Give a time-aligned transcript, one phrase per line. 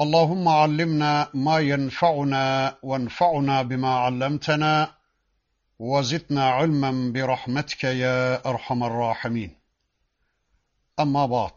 [0.00, 4.94] اللهم علمنا ما ينفعنا وانفعنا بما علمتنا
[5.78, 9.56] وزدنا علما برحمتك يا أرحم الراحمين.
[11.00, 11.52] أما بعد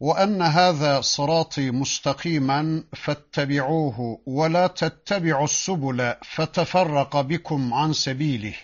[0.00, 8.54] وأن هذا صراطي مستقيما فاتبعوه ولا تتبعوا السبل فتفرق بكم عن سبيله.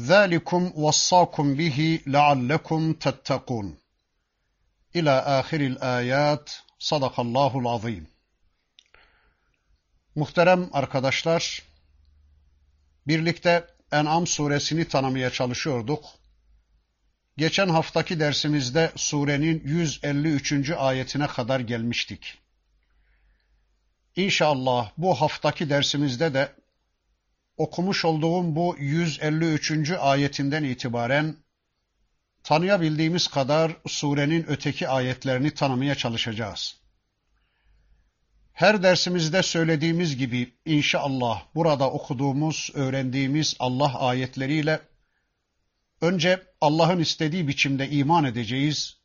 [0.00, 3.78] ذلكم وصاكم به لعلكم تتقون.
[4.96, 6.50] إلى آخر الآيات.
[6.84, 8.08] Sadakallahul azim.
[10.14, 11.62] Muhterem arkadaşlar,
[13.06, 16.04] birlikte En'am suresini tanımaya çalışıyorduk.
[17.36, 20.70] Geçen haftaki dersimizde surenin 153.
[20.70, 22.38] ayetine kadar gelmiştik.
[24.16, 26.52] İnşallah bu haftaki dersimizde de
[27.56, 29.90] okumuş olduğum bu 153.
[29.90, 31.43] ayetinden itibaren
[32.44, 36.76] tanıyabildiğimiz kadar surenin öteki ayetlerini tanımaya çalışacağız.
[38.52, 44.80] Her dersimizde söylediğimiz gibi inşallah burada okuduğumuz, öğrendiğimiz Allah ayetleriyle
[46.00, 48.96] önce Allah'ın istediği biçimde iman edeceğiz.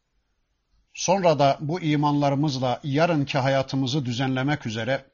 [0.93, 5.05] Sonra da bu imanlarımızla yarınki hayatımızı düzenlemek üzere,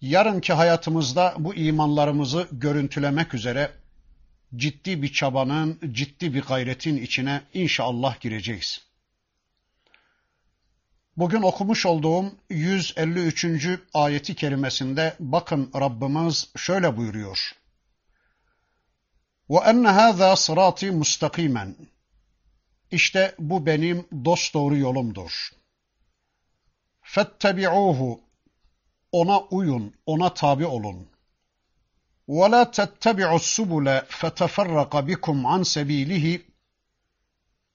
[0.00, 3.79] yarınki hayatımızda bu imanlarımızı görüntülemek üzere
[4.55, 8.81] ciddi bir çabanın, ciddi bir gayretin içine inşallah gireceğiz.
[11.17, 13.67] Bugün okumuş olduğum 153.
[13.93, 17.55] ayeti kerimesinde bakın Rabbimiz şöyle buyuruyor.
[19.49, 21.73] وَاَنَّ هَذَا صِرَاطِي مُسْتَقِيمًا
[22.91, 25.49] İşte bu benim dosdoğru yolumdur.
[27.03, 28.19] فَاتَّبِعُوهُ
[29.11, 31.07] Ona uyun, ona tabi olun.
[32.29, 33.87] وَلَا تَتَّبِعُوا السُّبُلَ
[34.19, 36.41] فَتَفَرَّقَ بِكُمْ عَنْ سَب۪يلِهِ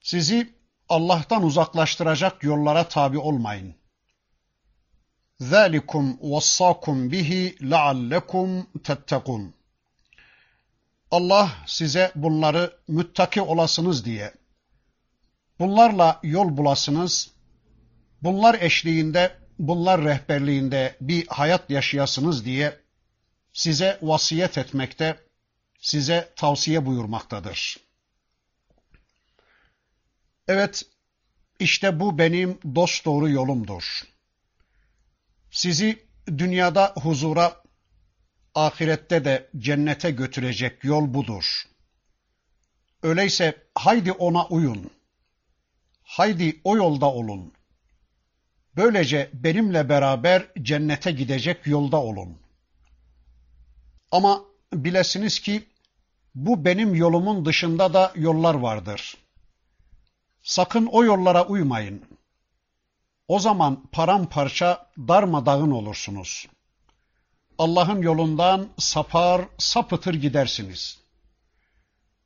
[0.00, 0.54] Sizi
[0.88, 3.74] Allah'tan uzaklaştıracak yollara tabi olmayın.
[5.40, 9.50] ذَٰلِكُمْ وَصَّاكُمْ بِهِ لَعَلَّكُمْ تَتَّقُونَ
[11.10, 14.34] Allah size bunları müttaki olasınız diye,
[15.58, 17.30] bunlarla yol bulasınız,
[18.22, 22.80] bunlar eşliğinde, bunlar rehberliğinde bir hayat yaşayasınız diye
[23.55, 25.19] size vasiyet etmekte,
[25.79, 27.77] size tavsiye buyurmaktadır.
[30.47, 30.85] Evet,
[31.59, 34.01] işte bu benim dost doğru yolumdur.
[35.51, 37.63] Sizi dünyada huzura,
[38.55, 41.63] ahirette de cennete götürecek yol budur.
[43.03, 44.91] Öyleyse haydi ona uyun.
[46.03, 47.53] Haydi o yolda olun.
[48.75, 52.44] Böylece benimle beraber cennete gidecek yolda olun.
[54.15, 55.63] Ama bilesiniz ki
[56.35, 59.17] bu benim yolumun dışında da yollar vardır.
[60.43, 62.01] Sakın o yollara uymayın.
[63.27, 66.47] O zaman paramparça darmadağın olursunuz.
[67.57, 70.99] Allah'ın yolundan sapar, sapıtır gidersiniz.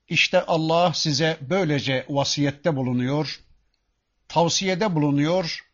[0.08, 3.40] İşte Allah size böylece vasiyette bulunuyor,
[4.28, 5.66] tavsiyede bulunuyor.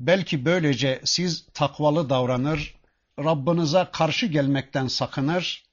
[0.00, 2.81] Belki böylece siz takvalı davranır,
[3.18, 5.64] Rabbinize karşı gelmekten sakınır,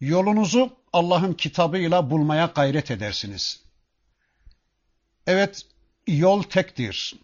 [0.00, 3.62] yolunuzu Allah'ın kitabıyla bulmaya gayret edersiniz.
[5.26, 5.66] Evet,
[6.06, 7.14] yol tektir.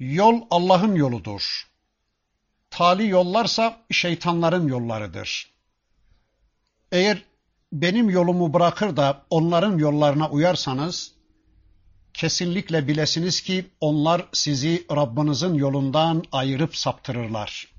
[0.00, 1.68] Yol Allah'ın yoludur.
[2.70, 5.50] Tali yollarsa şeytanların yollarıdır.
[6.92, 7.22] Eğer
[7.72, 11.12] benim yolumu bırakır da onların yollarına uyarsanız,
[12.14, 17.71] kesinlikle bilesiniz ki onlar sizi Rabbinizin yolundan ayırıp saptırırlar.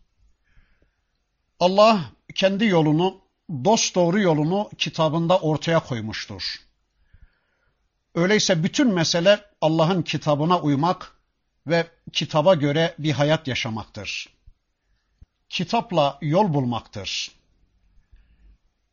[1.63, 3.21] Allah kendi yolunu,
[3.65, 6.55] dost doğru yolunu kitabında ortaya koymuştur.
[8.15, 11.17] Öyleyse bütün mesele Allah'ın kitabına uymak
[11.67, 14.29] ve kitaba göre bir hayat yaşamaktır.
[15.49, 17.31] Kitapla yol bulmaktır.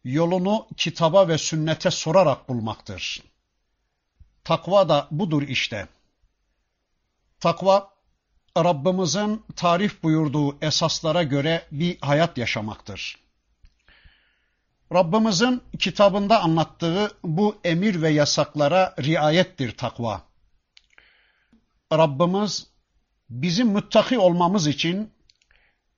[0.04, 3.22] Yolunu kitaba ve sünnete sorarak bulmaktır.
[4.44, 5.88] Takva da budur işte.
[7.40, 7.99] Takva
[8.64, 13.18] Rabbimizin tarif buyurduğu esaslara göre bir hayat yaşamaktır.
[14.92, 20.22] Rabbimizin kitabında anlattığı bu emir ve yasaklara riayettir takva.
[21.92, 22.66] Rabbimiz
[23.30, 25.12] bizim müttaki olmamız için,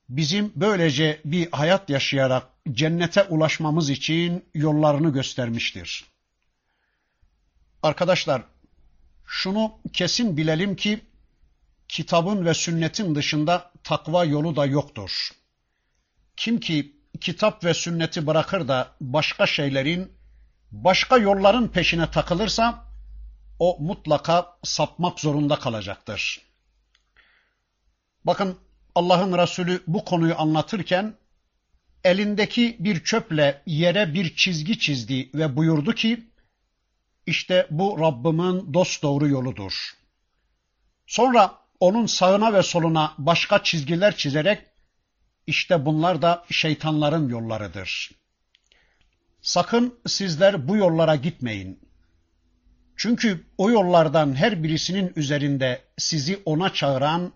[0.08, 6.04] bizim böylece bir hayat yaşayarak cennete ulaşmamız için yollarını göstermiştir.
[7.82, 8.42] Arkadaşlar,
[9.26, 11.00] şunu kesin bilelim ki,
[11.92, 15.30] kitabın ve sünnetin dışında takva yolu da yoktur.
[16.36, 20.12] Kim ki kitap ve sünneti bırakır da başka şeylerin,
[20.70, 22.84] başka yolların peşine takılırsa,
[23.58, 26.40] o mutlaka sapmak zorunda kalacaktır.
[28.24, 28.58] Bakın
[28.94, 31.14] Allah'ın Resulü bu konuyu anlatırken
[32.04, 36.26] elindeki bir çöple yere bir çizgi çizdi ve buyurdu ki
[37.26, 39.92] işte bu Rabbimin dost doğru yoludur.
[41.06, 44.62] Sonra onun sağına ve soluna başka çizgiler çizerek
[45.46, 48.10] işte bunlar da şeytanların yollarıdır.
[49.40, 51.80] Sakın sizler bu yollara gitmeyin.
[52.96, 57.32] Çünkü o yollardan her birisinin üzerinde sizi ona çağıran,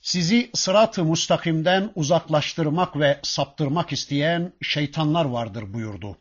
[0.00, 6.18] sizi sırat-ı mustakimden uzaklaştırmak ve saptırmak isteyen şeytanlar vardır buyurdu.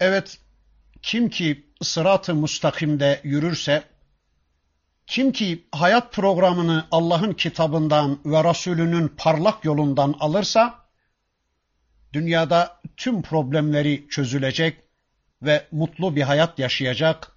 [0.00, 0.38] Evet,
[1.02, 3.97] kim ki sırat-ı mustakimde yürürse,
[5.08, 10.88] kim ki hayat programını Allah'ın kitabından ve Resulünün parlak yolundan alırsa,
[12.12, 14.76] dünyada tüm problemleri çözülecek
[15.42, 17.32] ve mutlu bir hayat yaşayacak,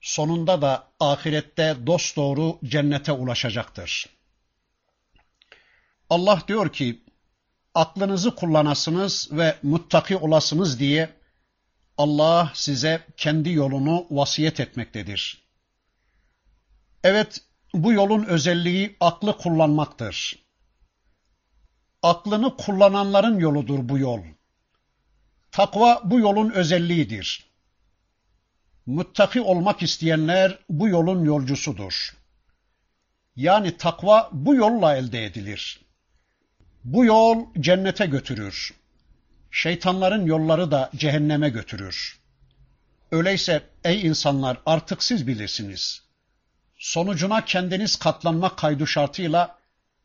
[0.00, 4.06] sonunda da ahirette dosdoğru cennete ulaşacaktır.
[6.10, 7.02] Allah diyor ki,
[7.74, 11.10] aklınızı kullanasınız ve muttaki olasınız diye
[11.98, 15.45] Allah size kendi yolunu vasiyet etmektedir.
[17.08, 17.40] Evet,
[17.74, 20.38] bu yolun özelliği aklı kullanmaktır.
[22.02, 24.20] Aklını kullananların yoludur bu yol.
[25.50, 27.50] Takva bu yolun özelliğidir.
[28.86, 32.16] Muttaki olmak isteyenler bu yolun yolcusudur.
[33.36, 35.80] Yani takva bu yolla elde edilir.
[36.84, 38.74] Bu yol cennete götürür.
[39.50, 42.20] Şeytanların yolları da cehenneme götürür.
[43.10, 46.05] Öyleyse ey insanlar artık siz bilirsiniz.
[46.86, 49.58] Sonucuna kendiniz katlanmak kaydı şartıyla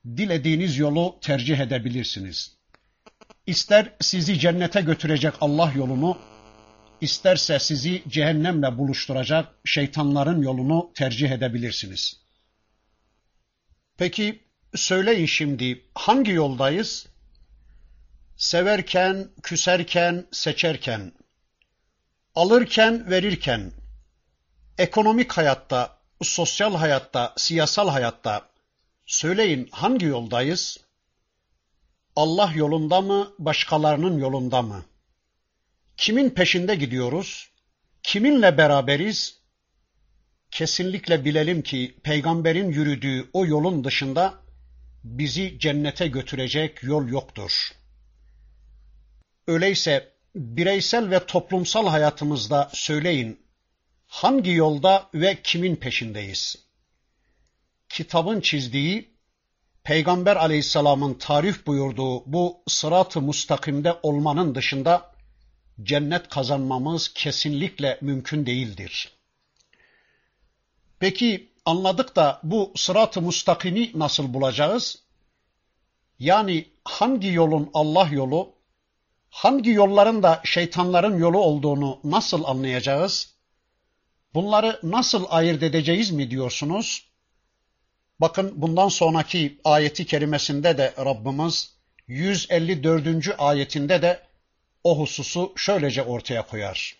[0.06, 2.58] dilediğiniz yolu tercih edebilirsiniz.
[3.48, 6.18] İster sizi cennete götürecek Allah yolunu,
[7.02, 12.22] isterse sizi cehennemle buluşturacak şeytanların yolunu tercih edebilirsiniz.
[13.98, 14.44] Peki
[14.76, 17.08] söyleyin şimdi hangi yoldayız?
[18.38, 21.12] Severken, küserken, seçerken,
[22.36, 23.72] alırken, verirken,
[24.78, 28.50] ekonomik hayatta, sosyal hayatta, siyasal hayatta
[29.06, 30.80] söyleyin hangi yoldayız?
[32.16, 34.86] Allah yolunda mı, başkalarının yolunda mı?
[35.98, 37.52] Kimin peşinde gidiyoruz?
[38.04, 39.42] Kiminle beraberiz?
[40.52, 44.34] Kesinlikle bilelim ki peygamberin yürüdüğü o yolun dışında
[45.04, 47.72] bizi cennete götürecek yol yoktur.
[49.48, 53.40] Öyleyse bireysel ve toplumsal hayatımızda söyleyin
[54.12, 56.56] hangi yolda ve kimin peşindeyiz?
[57.90, 59.12] Kitabın çizdiği,
[59.84, 65.12] Peygamber aleyhisselamın tarif buyurduğu bu sırat-ı mustakimde olmanın dışında
[65.84, 69.12] cennet kazanmamız kesinlikle mümkün değildir.
[71.00, 75.04] Peki anladık da bu sırat-ı mustakimi nasıl bulacağız?
[76.20, 78.50] Yani hangi yolun Allah yolu,
[79.30, 83.31] hangi yolların da şeytanların yolu olduğunu nasıl anlayacağız?
[84.35, 87.09] Bunları nasıl ayırt edeceğiz mi diyorsunuz?
[88.21, 91.77] Bakın bundan sonraki ayeti kerimesinde de Rabbimiz
[92.07, 93.35] 154.
[93.39, 94.27] ayetinde de
[94.85, 96.97] o hususu şöylece ortaya koyar.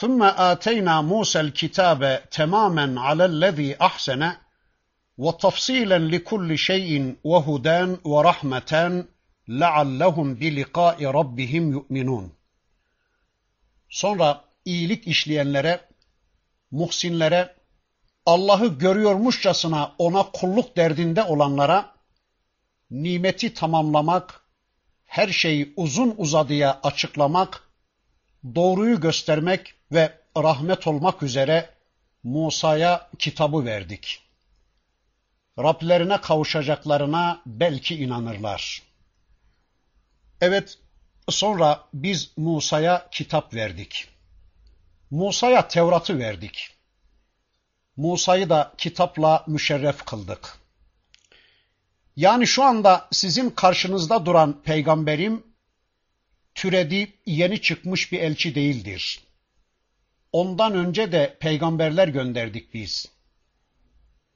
[0.00, 0.20] ثُمَّ
[0.52, 2.02] آتَيْنَا مُوسَى الْكِتَابَ
[2.36, 4.22] تَمَامًا عَلَى الَّذ۪ي أَحْسَنَ
[5.24, 7.80] وَتَفْصِيلًا لِكُلِّ شَيْءٍ وَهُدًى
[8.12, 8.72] وَرَحْمَةً
[9.48, 12.24] لَعَلَّهُمْ بِلِقَاءِ رَبِّهِمْ يُؤْمِنُونَ
[13.88, 15.81] Sonra iyilik işleyenlere,
[16.71, 17.55] muhsinlere,
[18.25, 21.95] Allah'ı görüyormuşçasına ona kulluk derdinde olanlara
[22.91, 24.41] nimeti tamamlamak,
[25.05, 27.69] her şeyi uzun uzadıya açıklamak,
[28.55, 31.69] doğruyu göstermek ve rahmet olmak üzere
[32.23, 34.21] Musa'ya kitabı verdik.
[35.59, 38.81] Rablerine kavuşacaklarına belki inanırlar.
[40.41, 40.77] Evet,
[41.29, 44.16] sonra biz Musa'ya kitap verdik.
[45.11, 46.69] Musa'ya Tevrat'ı verdik.
[47.97, 50.57] Musa'yı da kitapla müşerref kıldık.
[52.15, 55.43] Yani şu anda sizin karşınızda duran peygamberim
[56.55, 59.23] türedi yeni çıkmış bir elçi değildir.
[60.31, 63.05] Ondan önce de peygamberler gönderdik biz.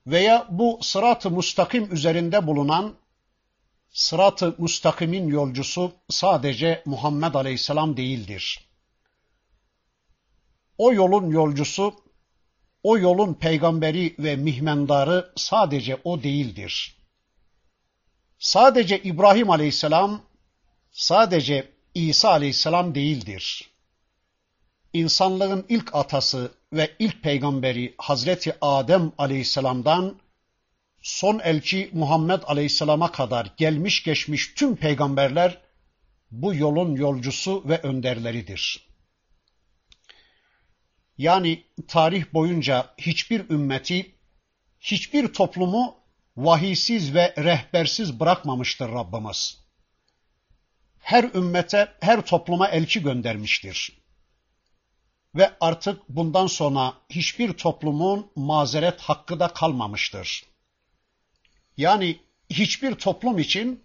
[0.08, 2.96] veya bu sırat-ı mustakim üzerinde bulunan
[3.90, 8.71] sırat-ı mustakimin yolcusu sadece Muhammed Aleyhisselam değildir.
[10.82, 11.94] O yolun yolcusu,
[12.84, 16.96] o yolun peygamberi ve mihmendarı sadece o değildir.
[18.40, 20.22] Sadece İbrahim Aleyhisselam,
[20.92, 23.72] sadece İsa Aleyhisselam değildir.
[24.94, 30.16] İnsanlığın ilk atası ve ilk peygamberi Hazreti Adem Aleyhisselam'dan
[31.02, 35.62] son elçi Muhammed Aleyhisselam'a kadar gelmiş geçmiş tüm peygamberler
[36.32, 38.91] bu yolun yolcusu ve önderleridir.
[41.22, 44.16] Yani tarih boyunca hiçbir ümmeti,
[44.80, 45.96] hiçbir toplumu
[46.38, 49.60] vahiysiz ve rehbersiz bırakmamıştır Rabbimiz.
[51.00, 53.98] Her ümmete, her topluma elçi göndermiştir.
[55.36, 60.46] Ve artık bundan sonra hiçbir toplumun mazeret hakkı da kalmamıştır.
[61.78, 63.84] Yani hiçbir toplum için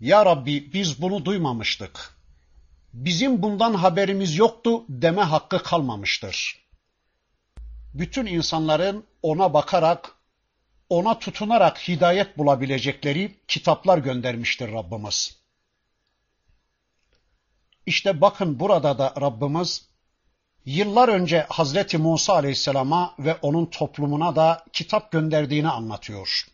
[0.00, 2.19] ya Rabbi biz bunu duymamıştık.
[2.92, 6.66] Bizim bundan haberimiz yoktu deme hakkı kalmamıştır.
[7.94, 10.14] Bütün insanların ona bakarak,
[10.88, 15.40] ona tutunarak hidayet bulabilecekleri kitaplar göndermiştir Rabbimiz.
[17.86, 19.88] İşte bakın burada da Rabbimiz
[20.64, 26.46] yıllar önce Hazreti Musa Aleyhisselam'a ve onun toplumuna da kitap gönderdiğini anlatıyor.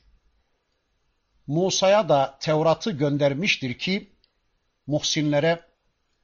[1.46, 4.10] Musa'ya da Tevrat'ı göndermiştir ki
[4.86, 5.65] muhsinlere,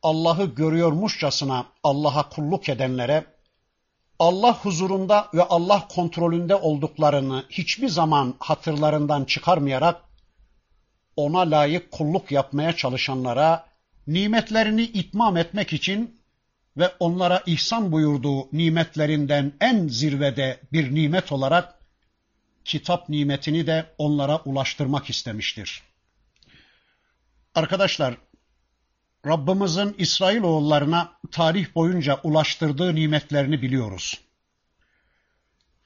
[0.02, 3.24] Allah'ı görüyormuşçasına Allah'a kulluk edenlere,
[4.18, 10.00] Allah huzurunda ve Allah kontrolünde olduklarını hiçbir zaman hatırlarından çıkarmayarak
[11.16, 13.66] ona layık kulluk yapmaya çalışanlara
[14.06, 16.20] nimetlerini itmam etmek için
[16.76, 21.78] ve onlara ihsan buyurduğu nimetlerinden en zirvede bir nimet olarak
[22.64, 25.82] kitap nimetini de onlara ulaştırmak istemiştir.
[27.54, 28.14] Arkadaşlar,
[29.26, 34.20] Rabbimizin İsrailoğullarına tarih boyunca ulaştırdığı nimetlerini biliyoruz.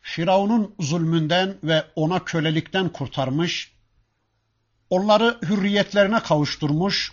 [0.01, 3.73] Firavun'un zulmünden ve ona kölelikten kurtarmış,
[4.91, 7.13] onları hürriyetlerine kavuşturmuş,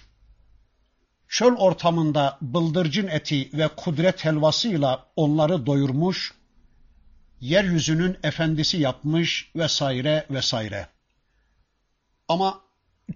[1.28, 6.34] çöl ortamında bıldırcın eti ve kudret helvasıyla onları doyurmuş,
[7.40, 10.88] yeryüzünün efendisi yapmış vesaire vesaire.
[12.28, 12.62] Ama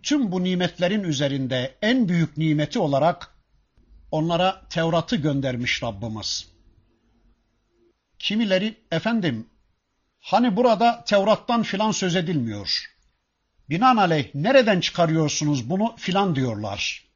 [0.03, 3.35] tüm bu nimetlerin üzerinde en büyük nimeti olarak
[4.11, 6.47] onlara Tevrat'ı göndermiş Rabbimiz.
[8.19, 9.49] Kimileri efendim
[10.19, 12.97] hani burada Tevrat'tan filan söz edilmiyor.
[13.69, 17.07] Binaenaleyh nereden çıkarıyorsunuz bunu filan diyorlar.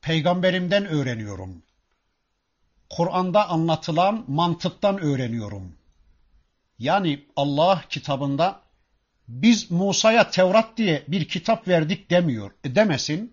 [0.00, 1.62] Peygamberimden öğreniyorum.
[2.90, 5.76] Kur'an'da anlatılan mantıktan öğreniyorum.
[6.78, 8.60] Yani Allah kitabında
[9.28, 12.50] biz Musa'ya Tevrat diye bir kitap verdik demiyor.
[12.64, 13.32] E demesin.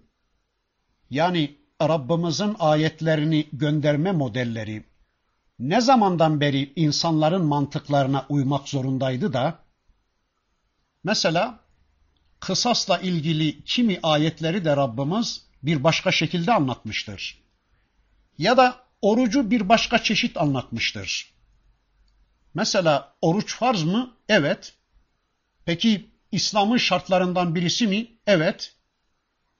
[1.10, 4.84] Yani Rabbimizin ayetlerini gönderme modelleri
[5.60, 9.60] ne zamandan beri insanların mantıklarına uymak zorundaydı da
[11.04, 11.60] mesela
[12.40, 17.42] kısasla ilgili kimi ayetleri de Rabbimiz bir başka şekilde anlatmıştır.
[18.38, 21.34] Ya da orucu bir başka çeşit anlatmıştır.
[22.54, 24.18] Mesela oruç farz mı?
[24.30, 24.74] Evet.
[25.66, 28.08] Peki İslam'ın şartlarından birisi mi?
[28.28, 28.76] Evet.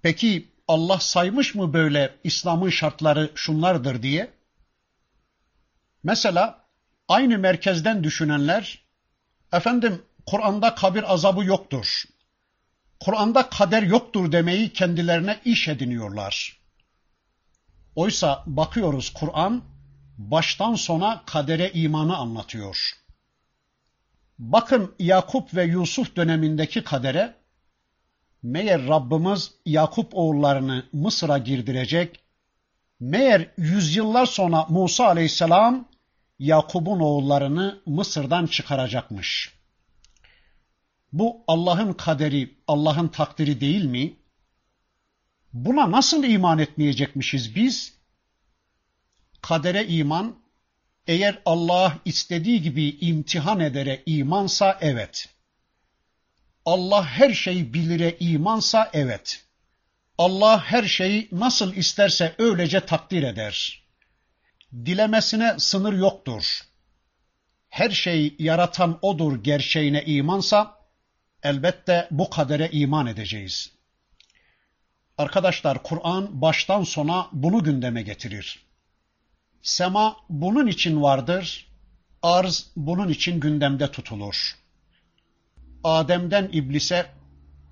[0.02, 4.34] Peki Allah saymış mı böyle İslam'ın şartları şunlardır diye?
[6.04, 6.66] Mesela
[7.08, 8.82] aynı merkezden düşünenler
[9.54, 12.04] efendim Kur'an'da kabir azabı yoktur.
[13.00, 16.58] Kur'an'da kader yoktur demeyi kendilerine iş ediniyorlar.
[17.96, 19.64] Oysa bakıyoruz Kur'an
[20.18, 22.92] baştan sona kadere imanı anlatıyor.
[24.42, 27.36] Bakın Yakup ve Yusuf dönemindeki kadere,
[28.44, 32.20] meğer Rabbimiz Yakup oğullarını Mısır'a girdirecek,
[33.00, 35.88] meğer yüzyıllar sonra Musa aleyhisselam
[36.40, 39.54] Yakup'un oğullarını Mısır'dan çıkaracakmış.
[41.14, 44.14] Bu Allah'ın kaderi, Allah'ın takdiri değil mi?
[45.54, 48.02] Buna nasıl iman etmeyecekmişiz biz?
[49.42, 50.36] kadere iman,
[51.08, 55.30] eğer Allah istediği gibi imtihan edere imansa evet.
[56.66, 59.44] Allah her şeyi bilire imansa evet.
[60.18, 63.84] Allah her şeyi nasıl isterse öylece takdir eder.
[64.74, 66.62] Dilemesine sınır yoktur.
[67.70, 70.78] Her şeyi yaratan odur gerçeğine imansa
[71.44, 73.72] elbette bu kadere iman edeceğiz.
[75.18, 78.71] Arkadaşlar Kur'an baştan sona bunu gündeme getirir.
[79.64, 81.68] Sema bunun için vardır,
[82.22, 84.58] arz bunun için gündemde tutulur.
[85.84, 87.12] Adem'den İblis'e,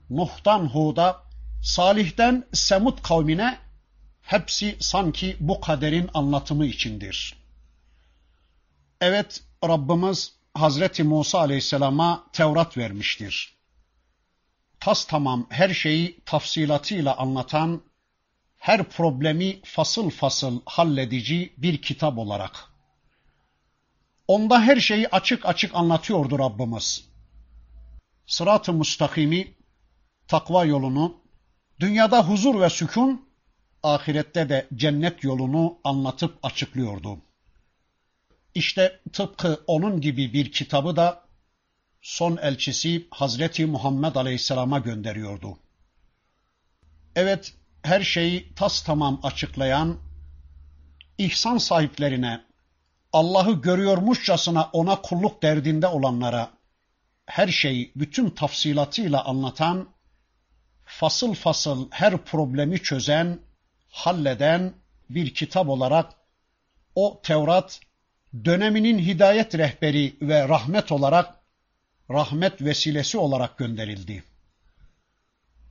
[0.10, 1.24] Nuh'tan Hud'a,
[1.64, 3.58] Salih'ten Semud kavmine
[4.22, 7.36] hepsi sanki bu kaderin anlatımı içindir.
[9.02, 13.60] Evet Rabbimiz Hazreti Musa Aleyhisselam'a Tevrat vermiştir.
[14.80, 17.82] Tas tamam her şeyi tafsilatıyla anlatan,
[18.60, 22.66] her problemi fasıl fasıl halledici bir kitap olarak.
[24.28, 27.10] Onda her şeyi açık açık anlatıyordu Rabbimiz.
[28.28, 29.54] Sırat-ı müstakimi,
[30.28, 31.18] takva yolunu,
[31.80, 33.30] dünyada huzur ve sükun,
[33.84, 37.18] ahirette de cennet yolunu anlatıp açıklıyordu.
[38.56, 41.24] İşte tıpkı onun gibi bir kitabı da
[42.02, 45.58] son elçisi Hazreti Muhammed Aleyhisselam'a gönderiyordu.
[47.16, 49.98] Evet, her şeyi tas tamam açıklayan,
[51.18, 52.42] ihsan sahiplerine,
[53.14, 56.52] Allah'ı görüyormuşçasına ona kulluk derdinde olanlara,
[57.26, 59.90] her şeyi bütün tafsilatıyla anlatan,
[60.86, 63.40] fasıl fasıl her problemi çözen,
[63.90, 64.74] halleden
[65.10, 66.14] bir kitap olarak
[66.96, 67.80] o Tevrat
[68.46, 71.36] döneminin hidayet rehberi ve rahmet olarak
[72.10, 74.24] rahmet vesilesi olarak gönderildi.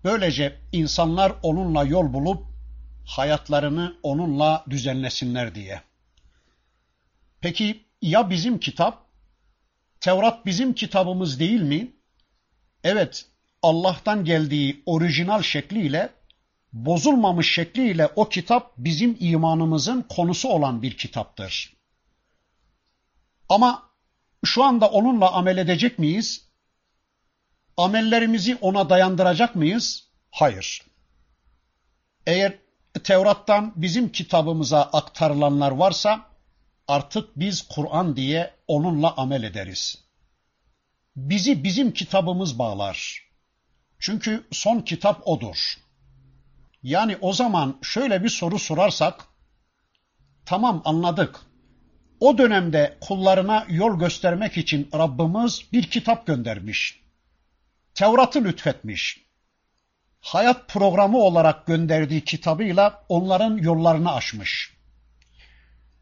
[0.08, 2.46] Böylece insanlar onunla yol bulup
[3.06, 5.82] hayatlarını onunla düzenlesinler diye.
[7.40, 9.06] Peki ya bizim kitap?
[10.00, 11.92] Tevrat bizim kitabımız değil mi?
[12.84, 13.26] Evet,
[13.62, 16.12] Allah'tan geldiği orijinal şekliyle,
[16.72, 21.76] bozulmamış şekliyle o kitap bizim imanımızın konusu olan bir kitaptır.
[23.48, 23.82] Ama
[24.44, 26.47] şu anda onunla amel edecek miyiz?
[27.78, 30.08] Amellerimizi ona dayandıracak mıyız?
[30.30, 30.82] Hayır.
[32.26, 32.58] Eğer
[33.04, 36.26] Tevrat'tan bizim kitabımıza aktarılanlar varsa
[36.88, 40.04] artık biz Kur'an diye onunla amel ederiz.
[41.16, 43.28] Bizi bizim kitabımız bağlar.
[43.98, 45.78] Çünkü son kitap odur.
[46.82, 49.24] Yani o zaman şöyle bir soru sorarsak,
[50.46, 51.40] tamam anladık.
[52.20, 57.07] O dönemde kullarına yol göstermek için Rabbimiz bir kitap göndermiş.
[57.98, 59.24] Tevrat'ı lütfetmiş.
[60.20, 64.74] Hayat programı olarak gönderdiği kitabıyla onların yollarını açmış.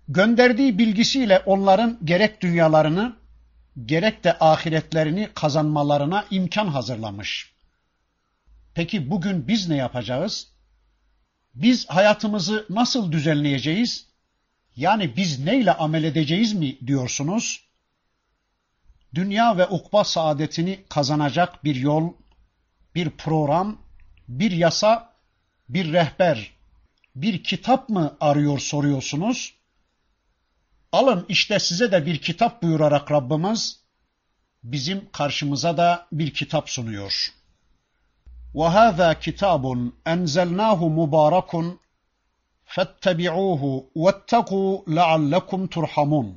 [0.09, 3.17] Gönderdiği bilgisiyle onların gerek dünyalarını
[3.85, 7.55] gerek de ahiretlerini kazanmalarına imkan hazırlamış.
[8.75, 10.53] Peki bugün biz ne yapacağız?
[11.55, 14.07] Biz hayatımızı nasıl düzenleyeceğiz?
[14.77, 17.66] Yani biz neyle amel edeceğiz mi diyorsunuz?
[19.16, 22.14] Dünya ve ukba saadetini kazanacak bir yol,
[22.96, 23.78] bir program,
[24.28, 25.14] bir yasa,
[25.70, 26.52] bir rehber,
[27.16, 29.54] bir kitap mı arıyor soruyorsunuz?
[30.92, 33.80] Alın işte size de bir kitap buyurarak Rabbimiz
[34.64, 37.34] bizim karşımıza da bir kitap sunuyor.
[38.56, 41.78] وَهَذَا كِتَابٌ أَنْزَلْنَاهُ مُبَارَكٌ
[42.74, 43.64] فَاتَّبِعُوهُ
[43.96, 46.28] وَاتَّقُوا لَعَلَّكُمْ تُرْحَمُونَ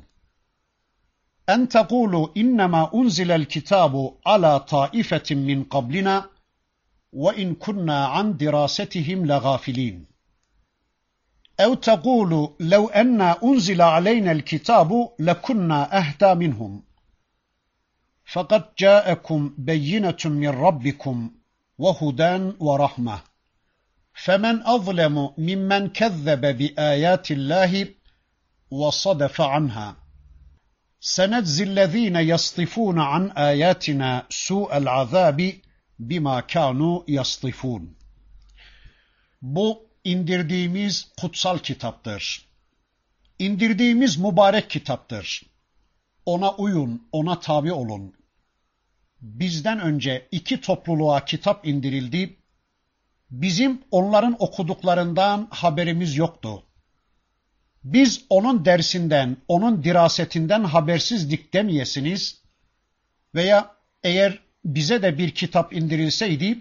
[1.49, 6.29] أن تقولوا إنما أنزل الكتاب على طائفة من قبلنا
[7.13, 10.05] وإن كنا عن دراستهم لغافلين.
[11.59, 16.83] أو تقولوا لو أن أنزل علينا الكتاب لكنا أهدى منهم.
[18.31, 21.31] فقد جاءكم بينة من ربكم
[21.77, 23.21] وهدى ورحمة.
[24.13, 27.87] فمن أظلم ممن كذب بآيات الله
[28.71, 29.98] وصدف عنها.
[31.00, 35.52] سنجزي الذين يصطفون عن آياتنا سوء العذاب
[35.98, 37.94] بما كانوا يصطفون
[39.42, 42.46] Bu indirdiğimiz kutsal kitaptır.
[43.38, 45.42] İndirdiğimiz mübarek kitaptır.
[46.26, 48.14] Ona uyun, ona tabi olun.
[49.20, 52.36] Bizden önce iki topluluğa kitap indirildi.
[53.30, 56.62] Bizim onların okuduklarından haberimiz yoktu.
[57.83, 62.41] Biz onun dersinden, onun dirasetinden habersizdik demeyesiniz
[63.35, 66.59] veya eğer bize de bir kitap indirilseydi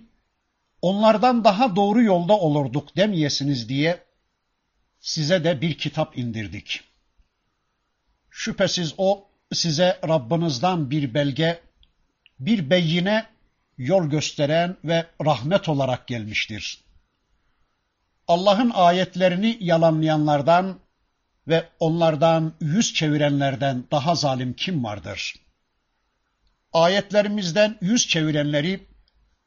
[0.83, 4.05] onlardan daha doğru yolda olurduk demeyesiniz diye
[5.01, 6.81] size de bir kitap indirdik.
[8.31, 11.61] Şüphesiz o size Rabbinizden bir belge,
[12.41, 13.27] bir beyine
[13.79, 16.85] yol gösteren ve rahmet olarak gelmiştir.
[18.29, 20.79] Allah'ın ayetlerini yalanlayanlardan
[21.49, 25.35] ve onlardan yüz çevirenlerden daha zalim kim vardır?
[26.73, 28.87] Ayetlerimizden yüz çevirenleri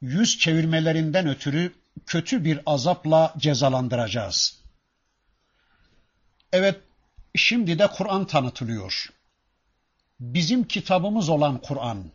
[0.02, 1.74] yüz çevirmelerinden ötürü
[2.06, 4.62] kötü bir azapla cezalandıracağız.
[6.52, 6.80] Evet,
[7.36, 9.10] şimdi de Kur'an tanıtılıyor.
[10.20, 12.12] Bizim kitabımız olan Kur'an.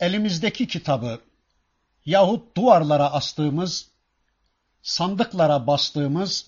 [0.00, 1.20] elimizdeki kitabı
[2.04, 3.90] yahut duvarlara astığımız,
[4.82, 6.46] sandıklara bastığımız,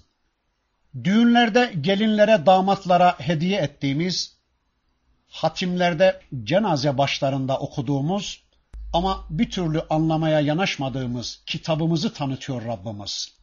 [1.03, 4.37] düğünlerde gelinlere, damatlara hediye ettiğimiz,
[5.27, 8.43] hatimlerde cenaze başlarında okuduğumuz
[8.93, 13.33] ama bir türlü anlamaya yanaşmadığımız kitabımızı tanıtıyor Rabbimiz.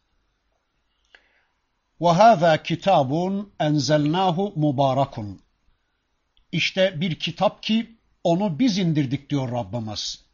[2.01, 5.40] وَهَذَا kitabun enzelnahu mubarakun.
[6.53, 10.25] İşte bir kitap ki onu biz indirdik diyor Rabbimiz.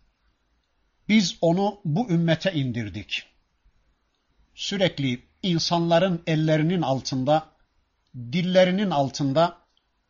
[1.08, 3.29] Biz onu bu ümmete indirdik.
[4.61, 7.47] Sürekli insanların ellerinin altında,
[8.15, 9.57] dillerinin altında,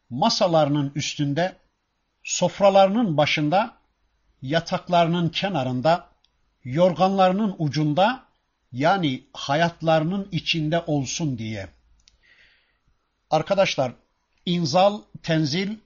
[0.09, 1.55] masalarının üstünde,
[2.23, 3.77] sofralarının başında,
[4.41, 6.07] yataklarının kenarında,
[6.63, 8.23] yorganlarının ucunda,
[8.71, 11.69] yani hayatlarının içinde olsun diye.
[13.29, 13.93] Arkadaşlar,
[14.45, 15.77] inzal, tenzil,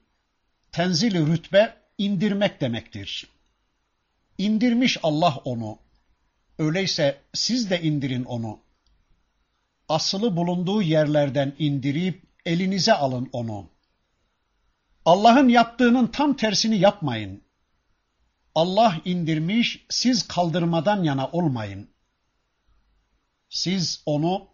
[0.72, 3.28] tenzil rütbe indirmek demektir.
[4.38, 5.85] İndirmiş Allah onu.
[6.60, 8.60] Öyleyse siz de indirin onu.
[9.90, 13.70] Asılı bulunduğu yerlerden indirip elinize alın onu.
[15.06, 17.44] Allah'ın yaptığının tam tersini yapmayın.
[18.56, 21.90] Allah indirmiş, siz kaldırmadan yana olmayın.
[23.50, 24.48] Siz onu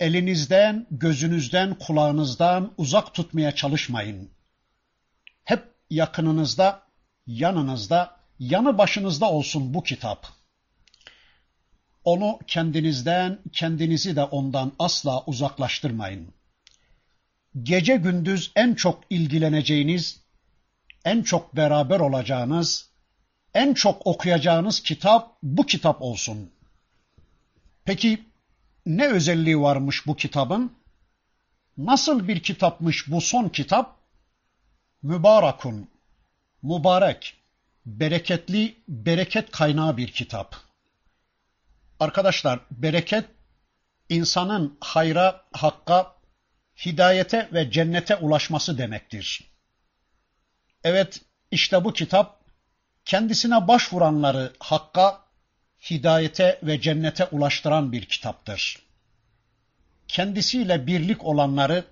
[0.00, 4.30] elinizden, gözünüzden, kulağınızdan uzak tutmaya çalışmayın.
[5.44, 6.82] Hep yakınınızda,
[7.26, 10.43] yanınızda, yanı başınızda olsun bu kitap.
[12.04, 16.34] Onu kendinizden, kendinizi de ondan asla uzaklaştırmayın.
[17.62, 20.20] Gece gündüz en çok ilgileneceğiniz,
[21.04, 22.90] en çok beraber olacağınız,
[23.54, 26.50] en çok okuyacağınız kitap bu kitap olsun.
[27.84, 28.24] Peki
[28.86, 30.72] ne özelliği varmış bu kitabın?
[31.76, 33.96] Nasıl bir kitapmış bu son kitap?
[35.02, 35.88] Mübarakun,
[36.62, 37.34] mübarek,
[37.86, 40.63] bereketli, bereket kaynağı bir kitap.
[42.00, 43.24] Arkadaşlar, bereket
[44.08, 46.14] insanın hayra, hakka,
[46.86, 49.50] hidayete ve cennete ulaşması demektir.
[50.84, 52.40] Evet, işte bu kitap
[53.04, 55.24] kendisine başvuranları hakka,
[55.90, 58.78] hidayete ve cennete ulaştıran bir kitaptır.
[60.08, 61.84] Kendisiyle birlik olanları,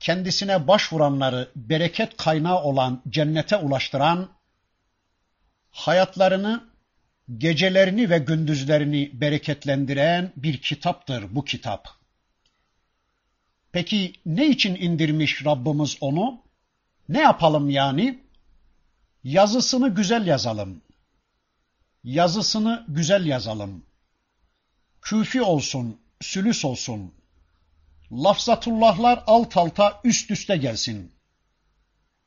[0.00, 4.28] kendisine başvuranları bereket kaynağı olan cennete ulaştıran,
[5.70, 6.75] hayatlarını,
[7.38, 11.88] gecelerini ve gündüzlerini bereketlendiren bir kitaptır bu kitap.
[13.72, 16.42] Peki ne için indirmiş Rabbimiz onu?
[17.08, 18.18] Ne yapalım yani?
[19.24, 20.82] Yazısını güzel yazalım
[22.06, 23.86] yazısını güzel yazalım.
[25.02, 27.14] Küfi olsun, sülüs olsun.
[28.12, 31.12] Lafzatullahlar alt alta üst üste gelsin.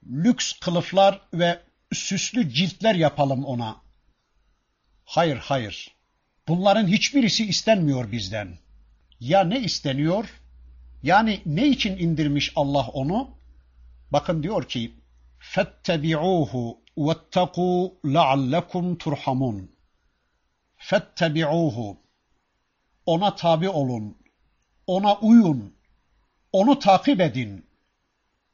[0.05, 1.59] Lüks kılıflar ve
[1.93, 3.81] süslü ciltler yapalım ona.
[5.09, 5.95] Hayır, hayır.
[6.47, 8.57] Bunların hiçbirisi istenmiyor bizden.
[9.19, 10.41] Ya ne isteniyor?
[11.03, 13.29] Yani ne için indirmiş Allah onu?
[14.11, 14.93] Bakın diyor ki:
[15.39, 19.71] "Fettebi'uhu vettaku la'allakum turhamun."
[20.77, 21.97] Fettebi'uhu.
[23.05, 24.17] Ona tabi olun.
[24.87, 25.73] Ona uyun.
[26.51, 27.65] Onu takip edin.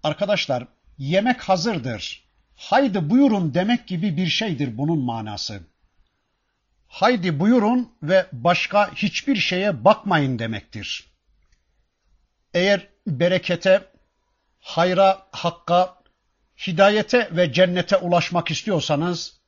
[0.04, 2.24] Arkadaşlar, yemek hazırdır.
[2.56, 5.75] Haydi buyurun demek gibi bir şeydir bunun manası.
[6.88, 11.12] Haydi buyurun ve başka hiçbir şeye bakmayın demektir.
[12.54, 13.92] Eğer berekete,
[14.60, 15.96] hayra, hakka,
[16.68, 19.40] hidayete ve cennete ulaşmak istiyorsanız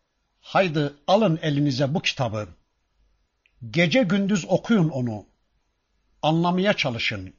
[0.42, 2.48] haydi alın elinize bu kitabı.
[3.72, 5.26] Gece gündüz okuyun onu.
[6.22, 7.34] Anlamaya çalışın.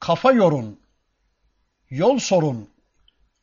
[0.00, 0.80] Kafa yorun.
[1.90, 2.70] Yol sorun.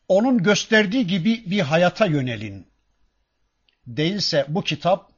[0.08, 2.68] Onun gösterdiği gibi bir hayata yönelin.
[3.88, 5.11] Değilse bu kitap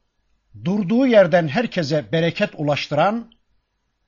[0.64, 3.32] durduğu yerden herkese bereket ulaştıran,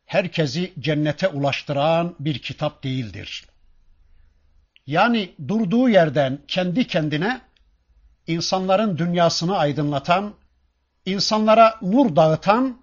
[0.06, 3.56] herkesi cennete ulaştıran bir kitap değildir.''
[4.86, 7.40] Yani durduğu yerden kendi kendine
[8.26, 10.34] insanların dünyasını aydınlatan,
[11.06, 12.82] insanlara nur dağıtan,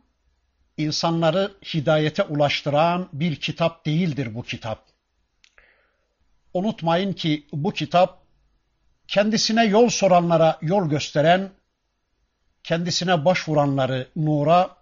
[0.77, 4.85] insanları hidayete ulaştıran bir kitap değildir bu kitap.
[6.53, 8.23] Unutmayın ki bu kitap
[9.07, 11.51] kendisine yol soranlara yol gösteren,
[12.63, 14.77] kendisine başvuranları nura,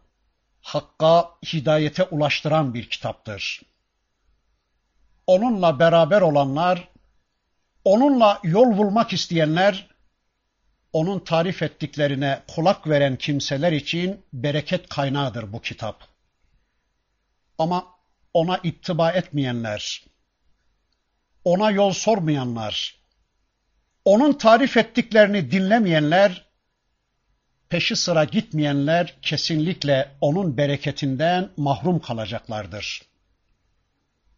[0.62, 3.62] hakka, hidayete ulaştıran bir kitaptır.
[5.28, 6.92] Onunla beraber olanlar
[7.86, 9.88] Onunla yol bulmak isteyenler,
[10.94, 16.08] onun tarif ettiklerine kulak veren kimseler için bereket kaynağıdır bu kitap.
[17.58, 17.88] Ama
[18.34, 20.04] ona ittiba etmeyenler,
[21.44, 22.96] ona yol sormayanlar,
[24.06, 26.51] onun tarif ettiklerini dinlemeyenler,
[27.72, 33.02] peşi sıra gitmeyenler kesinlikle onun bereketinden mahrum kalacaklardır.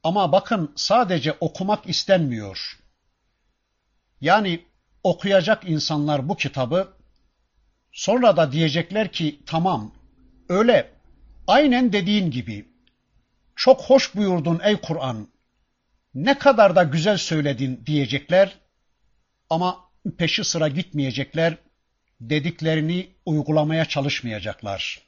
[0.03, 2.79] Ama bakın sadece okumak istenmiyor.
[4.21, 4.65] Yani
[5.03, 6.93] okuyacak insanlar bu kitabı
[7.91, 9.93] sonra da diyecekler ki tamam
[10.49, 10.93] öyle.
[11.47, 12.67] Aynen dediğin gibi.
[13.55, 15.27] Çok hoş buyurdun ey Kur'an.
[16.13, 18.59] Ne kadar da güzel söyledin diyecekler.
[19.49, 19.77] Ama
[20.17, 21.57] peşi sıra gitmeyecekler
[22.29, 25.01] dediklerini uygulamaya çalışmayacaklar.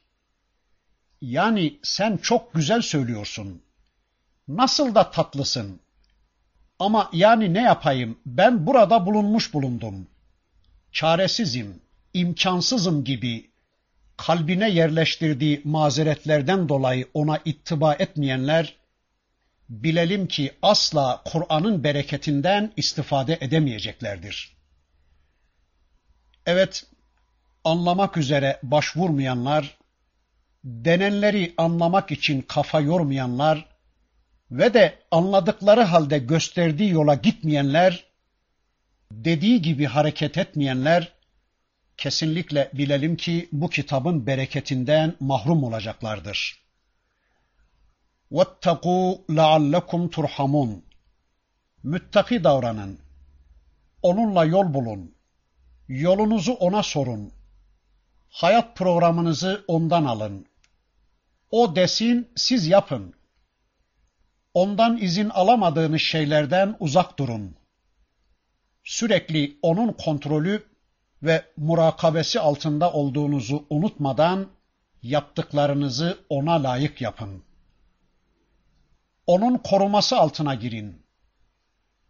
[1.22, 3.62] Yani sen çok güzel söylüyorsun.
[4.48, 5.80] Nasıl da tatlısın.
[6.80, 8.18] Ama yani ne yapayım?
[8.26, 10.08] Ben burada bulunmuş bulundum.
[10.92, 11.82] Çaresizim,
[12.14, 13.50] imkansızım gibi
[14.18, 18.76] kalbine yerleştirdiği mazeretlerden dolayı ona ittiba etmeyenler
[19.70, 24.56] bilelim ki asla Kur'an'ın bereketinden istifade edemeyeceklerdir.
[26.46, 26.84] Evet,
[27.65, 29.79] anlamak üzere başvurmayanlar,
[30.65, 33.67] denenleri anlamak için kafa yormayanlar
[34.51, 38.05] ve de anladıkları halde gösterdiği yola gitmeyenler,
[39.13, 41.13] dediği gibi hareket etmeyenler,
[41.97, 46.61] kesinlikle bilelim ki bu kitabın bereketinden mahrum olacaklardır.
[48.33, 50.81] وَاتَّقُوا لَعَلَّكُمْ تُرْحَمُونَ
[51.83, 52.99] Müttaki davranın.
[54.03, 55.15] Onunla yol bulun.
[55.89, 57.33] Yolunuzu ona sorun.
[58.36, 60.46] Hayat programınızı ondan alın.
[61.52, 63.14] O desin, siz yapın.
[64.54, 67.56] Ondan izin alamadığınız şeylerden uzak durun.
[68.84, 70.64] Sürekli onun kontrolü
[71.24, 74.48] ve murakabesi altında olduğunuzu unutmadan
[75.02, 77.44] yaptıklarınızı ona layık yapın.
[79.28, 81.02] Onun koruması altına girin.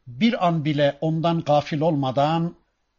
[0.07, 2.55] Bir an bile ondan gafil olmadan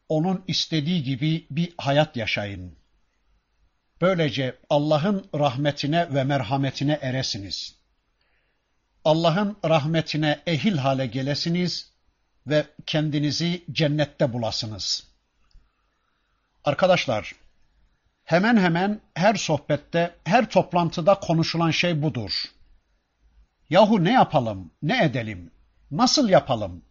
[0.08, 2.85] onun istediği gibi bir hayat yaşayın.
[4.00, 7.76] Böylece Allah'ın rahmetine ve merhametine eresiniz.
[9.04, 11.92] Allah'ın rahmetine ehil hale gelesiniz
[12.46, 15.06] ve kendinizi cennette bulasınız.
[16.64, 17.34] Arkadaşlar,
[18.24, 22.44] hemen hemen her sohbette, her toplantıda konuşulan şey budur.
[23.70, 25.50] Yahu ne yapalım, ne edelim,
[25.90, 26.84] nasıl yapalım?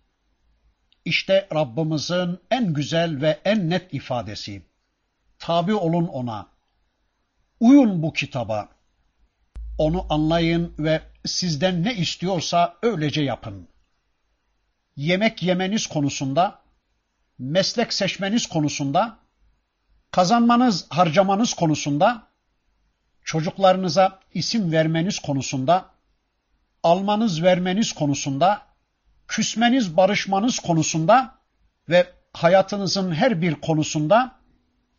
[1.06, 4.65] İşte Rabbimizin en güzel ve en net ifadesi.
[5.39, 6.55] Tabi olun ona.
[7.60, 8.70] Uyun bu kitaba.
[9.78, 13.68] Onu anlayın ve sizden ne istiyorsa öylece yapın.
[14.96, 16.60] Yemek yemeniz konusunda,
[17.39, 19.18] meslek seçmeniz konusunda,
[20.12, 22.28] kazanmanız, harcamanız konusunda,
[23.24, 25.89] çocuklarınıza isim vermeniz konusunda,
[26.84, 28.62] almanız vermeniz konusunda,
[29.28, 31.36] küsmeniz barışmanız konusunda
[31.89, 34.36] ve hayatınızın her bir konusunda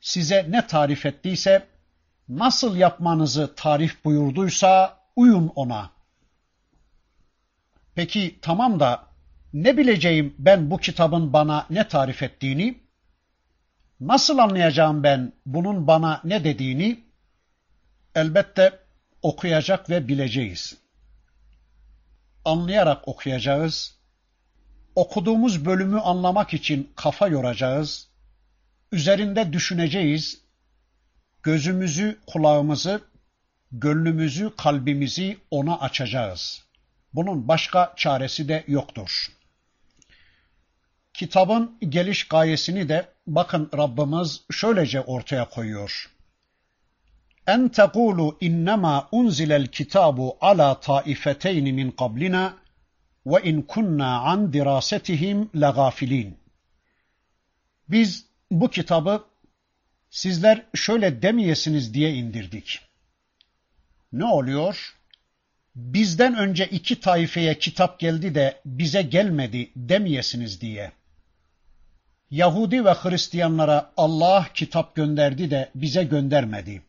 [0.01, 1.76] size ne tarif ettiyse,
[2.29, 5.91] nasıl yapmanızı tarif buyurduysa uyun ona.
[7.95, 9.07] Peki tamam da
[9.53, 12.81] ne bileceğim ben bu kitabın bana ne tarif ettiğini?
[14.01, 17.05] Nasıl anlayacağım ben bunun bana ne dediğini?
[18.15, 18.79] Elbette
[19.23, 20.77] okuyacak ve bileceğiz.
[22.45, 23.97] Anlayarak okuyacağız.
[24.95, 28.09] Okuduğumuz bölümü anlamak için kafa yoracağız.
[28.93, 30.46] Üzerinde düşüneceğiz.
[31.47, 33.01] Gözümüzü, kulağımızı,
[33.73, 36.63] gönlümüzü, kalbimizi ona açacağız.
[37.15, 39.27] Bunun başka çaresi de yoktur.
[41.15, 46.11] Kitabın geliş gayesini de bakın Rabbimiz şöylece ortaya koyuyor.
[47.47, 52.55] En tekulu innema unzilel kitabu ala taifeteyn min qablina
[53.27, 56.39] ve in kunna an dirasetihim legafilin.
[57.89, 59.25] Biz bu kitabı
[60.17, 62.81] sizler şöyle demeyesiniz diye indirdik.
[64.13, 64.97] Ne oluyor?
[65.75, 70.93] Bizden önce iki taifeye kitap geldi de bize gelmedi demeyesiniz diye.
[72.31, 76.83] Yahudi ve Hristiyanlara Allah kitap gönderdi de bize göndermedi.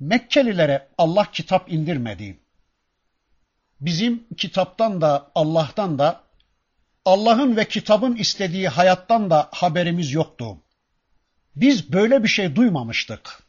[0.00, 2.38] Mekkelilere Allah kitap indirmedi.
[3.80, 6.24] Bizim kitaptan da Allah'tan da
[7.04, 10.63] Allah'ın ve kitabın istediği hayattan da haberimiz yoktu.
[11.56, 13.42] Biz böyle bir şey duymamıştık.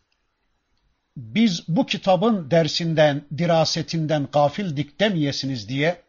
[1.17, 6.01] Biz bu kitabın dersinden, dirasetinden gafildik demeyesiniz diye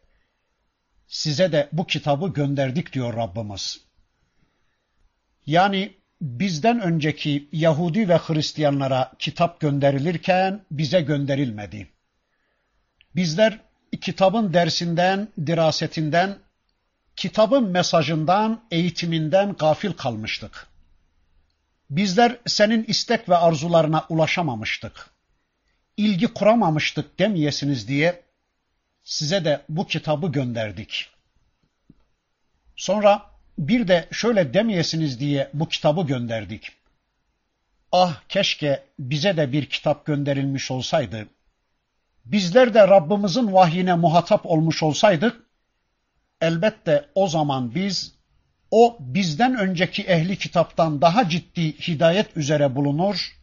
[1.07, 3.81] size de bu kitabı gönderdik diyor Rabbimiz.
[5.45, 11.87] Yani bizden önceki Yahudi ve Hristiyanlara kitap gönderilirken bize gönderilmedi.
[13.15, 13.59] Bizler
[14.01, 16.37] kitabın dersinden, dirasetinden,
[17.15, 20.67] kitabın mesajından, eğitiminden gafil kalmıştık.
[21.89, 25.09] Bizler senin istek ve arzularına ulaşamamıştık,
[25.97, 28.23] ilgi kuramamıştık demeyesiniz diye
[29.03, 31.09] size de bu kitabı gönderdik.
[32.75, 33.25] Sonra
[33.57, 36.71] bir de şöyle demeyesiniz diye bu kitabı gönderdik.
[37.91, 41.27] Ah keşke bize de bir kitap gönderilmiş olsaydı.
[42.25, 45.41] Bizler de Rabbimizin vahyine muhatap olmuş olsaydık,
[46.41, 48.16] elbette o zaman biz
[48.71, 53.37] o bizden önceki ehli kitaptan daha ciddi hidayet üzere bulunur,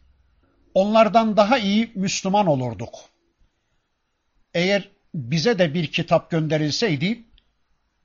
[0.73, 2.95] onlardan daha iyi Müslüman olurduk.
[4.53, 7.23] Eğer bize de bir kitap gönderilseydi,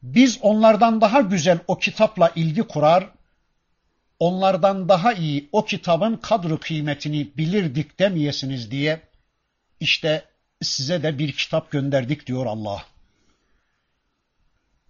[0.02, 3.10] biz onlardan daha güzel o kitapla ilgi kurar,
[4.18, 9.00] onlardan daha iyi o kitabın kadru kıymetini bilirdik demeyesiniz diye
[9.80, 10.24] işte
[10.62, 12.84] size de bir kitap gönderdik diyor Allah.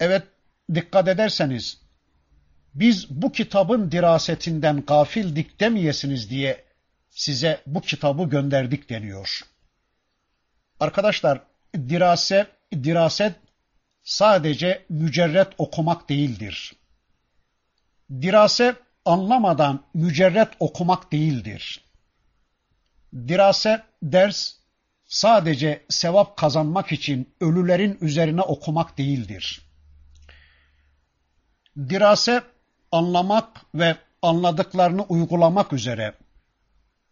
[0.01, 0.23] Evet
[0.75, 1.80] dikkat ederseniz
[2.75, 6.65] biz bu kitabın dirasetinden gafildik demeyesiniz diye
[7.11, 9.41] size bu kitabı gönderdik deniyor.
[10.81, 11.43] Arkadaşlar
[11.75, 13.35] dirase, diraset
[14.03, 16.73] sadece mücerret okumak değildir.
[18.23, 21.85] Dirase anlamadan mücerret okumak değildir.
[23.29, 24.55] Dirase ders
[25.07, 29.63] sadece sevap kazanmak için ölülerin üzerine okumak değildir.
[31.89, 32.43] Dirase
[32.93, 36.15] anlamak ve anladıklarını uygulamak üzere,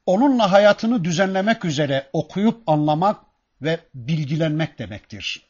[0.07, 3.21] onunla hayatını düzenlemek üzere okuyup anlamak
[3.63, 5.43] ve bilgilenmek demektir.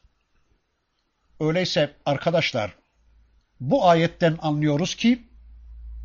[1.40, 2.74] Öyleyse arkadaşlar,
[3.60, 5.28] bu ayetten anlıyoruz ki,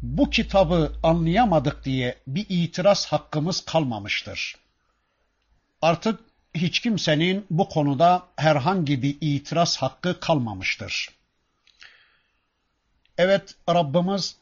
[0.02, 4.56] bu kitabı anlayamadık diye bir itiraz hakkımız kalmamıştır.
[5.82, 6.20] Artık
[6.54, 11.10] hiç kimsenin bu konuda herhangi bir itiraz hakkı kalmamıştır.
[13.24, 14.36] Evet Rabbimiz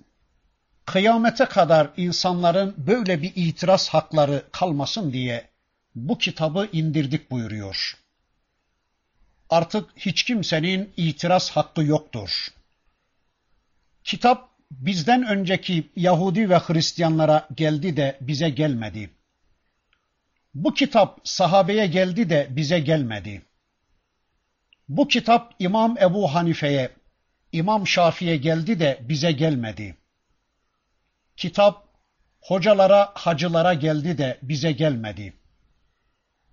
[0.86, 5.50] kıyamete kadar insanların böyle bir itiraz hakları kalmasın diye
[5.96, 7.98] bu kitabı indirdik buyuruyor.
[9.50, 12.48] Artık hiç kimsenin itiraz hakkı yoktur.
[14.04, 19.10] Kitap bizden önceki Yahudi ve Hristiyanlara geldi de bize gelmedi.
[20.54, 23.41] Bu kitap sahabeye geldi de bize gelmedi.
[24.89, 27.01] Bu kitap İmam Ebu Hanife'ye,
[27.52, 29.98] İmam Şafi'ye geldi de bize gelmedi.
[31.38, 31.88] Kitap
[32.42, 35.34] hocalara, hacılara geldi de bize gelmedi.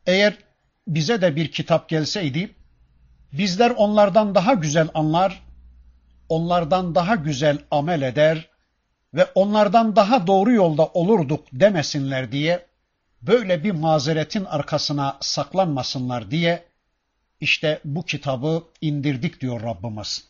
[0.06, 0.38] Eğer
[0.86, 2.54] bize de bir kitap gelseydi,
[3.32, 5.42] bizler onlardan daha güzel anlar,
[6.28, 8.48] onlardan daha güzel amel eder
[9.14, 12.66] ve onlardan daha doğru yolda olurduk demesinler diye,
[13.22, 16.64] böyle bir mazeretin arkasına saklanmasınlar diye,
[17.40, 20.28] işte bu kitabı indirdik diyor Rabbimiz.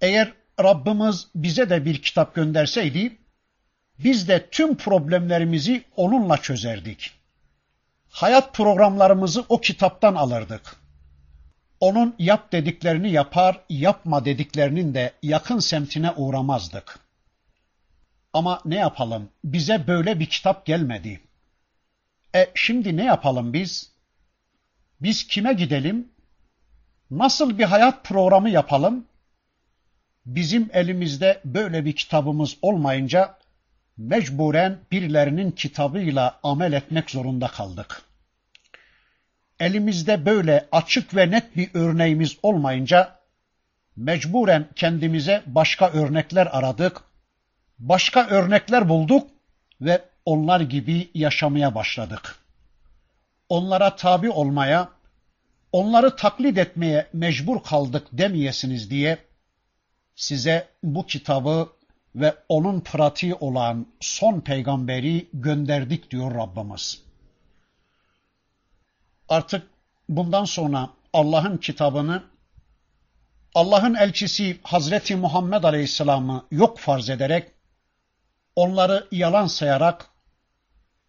[0.00, 0.32] Eğer
[0.62, 3.16] Rabbimiz bize de bir kitap gönderseydi,
[3.98, 7.12] biz de tüm problemlerimizi onunla çözerdik.
[8.08, 10.76] Hayat programlarımızı o kitaptan alırdık.
[11.80, 16.98] Onun yap dediklerini yapar, yapma dediklerinin de yakın semtine uğramazdık.
[18.32, 19.28] Ama ne yapalım?
[19.44, 21.20] Bize böyle bir kitap gelmedi.
[22.34, 23.90] E şimdi ne yapalım biz?
[25.00, 26.08] Biz kime gidelim?
[27.10, 29.06] Nasıl bir hayat programı yapalım?
[30.26, 33.34] Bizim elimizde böyle bir kitabımız olmayınca
[33.96, 38.02] mecburen birilerinin kitabıyla amel etmek zorunda kaldık.
[39.60, 43.18] Elimizde böyle açık ve net bir örneğimiz olmayınca
[43.96, 47.02] mecburen kendimize başka örnekler aradık,
[47.78, 49.30] başka örnekler bulduk
[49.80, 52.36] ve onlar gibi yaşamaya başladık.
[53.48, 54.88] Onlara tabi olmaya,
[55.72, 59.25] onları taklit etmeye mecbur kaldık demeyesiniz diye
[60.16, 61.68] size bu kitabı
[62.14, 67.02] ve onun pratiği olan son peygamberi gönderdik diyor Rabbimiz.
[69.28, 69.66] Artık
[70.08, 72.24] bundan sonra Allah'ın kitabını
[73.54, 77.50] Allah'ın elçisi Hazreti Muhammed Aleyhisselam'ı yok farz ederek
[78.56, 80.10] onları yalan sayarak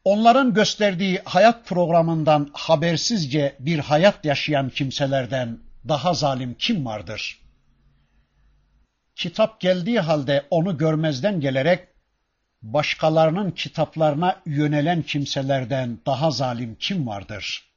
[0.04, 7.47] onların gösterdiği hayat programından habersizce bir hayat yaşayan kimselerden daha zalim kim vardır?
[9.18, 11.88] Kitap geldiği halde onu görmezden gelerek
[12.62, 17.72] başkalarının kitaplarına yönelen kimselerden daha zalim kim vardır?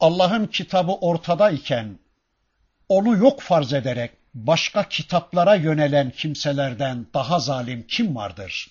[0.00, 1.98] Allah'ın kitabı ortadayken
[2.88, 8.70] onu yok farz ederek başka kitaplara yönelen kimselerden daha zalim kim vardır?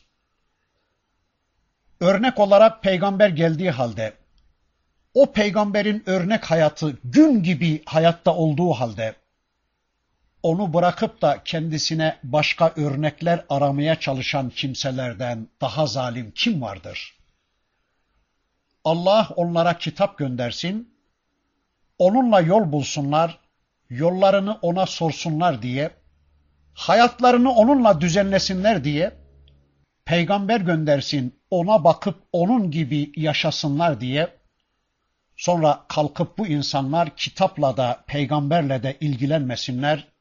[1.99, 4.13] Örnek olarak peygamber geldiği halde
[5.13, 9.15] o peygamberin örnek hayatı gün gibi hayatta olduğu halde
[10.45, 17.17] onu bırakıp da kendisine başka örnekler aramaya çalışan kimselerden daha zalim kim vardır?
[18.83, 20.93] Allah onlara kitap göndersin,
[21.99, 23.39] onunla yol bulsunlar,
[23.89, 25.89] yollarını ona sorsunlar diye,
[26.73, 29.11] hayatlarını onunla düzenlesinler diye,
[30.05, 34.27] peygamber göndersin, ona bakıp onun gibi yaşasınlar diye,
[35.37, 40.14] sonra kalkıp bu insanlar kitapla da peygamberle de ilgilenmesinler,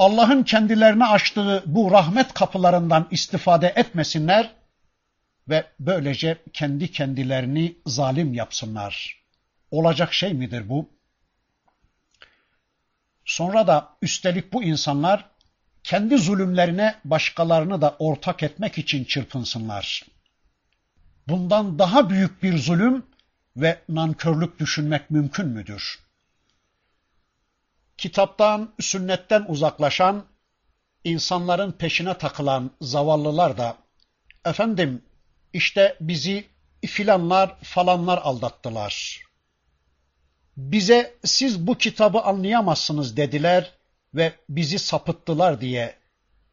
[0.00, 4.50] Allah'ın kendilerine açtığı bu rahmet kapılarından istifade etmesinler
[5.48, 9.22] ve böylece kendi kendilerini zalim yapsınlar.
[9.70, 10.88] Olacak şey midir bu?
[13.24, 15.24] Sonra da üstelik bu insanlar
[15.84, 20.02] kendi zulümlerine başkalarını da ortak etmek için çırpınsınlar.
[21.28, 23.06] Bundan daha büyük bir zulüm
[23.56, 26.09] ve nankörlük düşünmek mümkün müdür?
[28.00, 30.26] Kitaptan, sünnetten uzaklaşan,
[31.04, 33.76] insanların peşine takılan zavallılar da,
[34.44, 35.04] efendim
[35.52, 36.46] işte bizi
[36.86, 39.22] filanlar falanlar aldattılar.
[40.56, 43.74] Bize siz bu kitabı anlayamazsınız dediler
[44.14, 45.98] ve bizi sapıttılar diye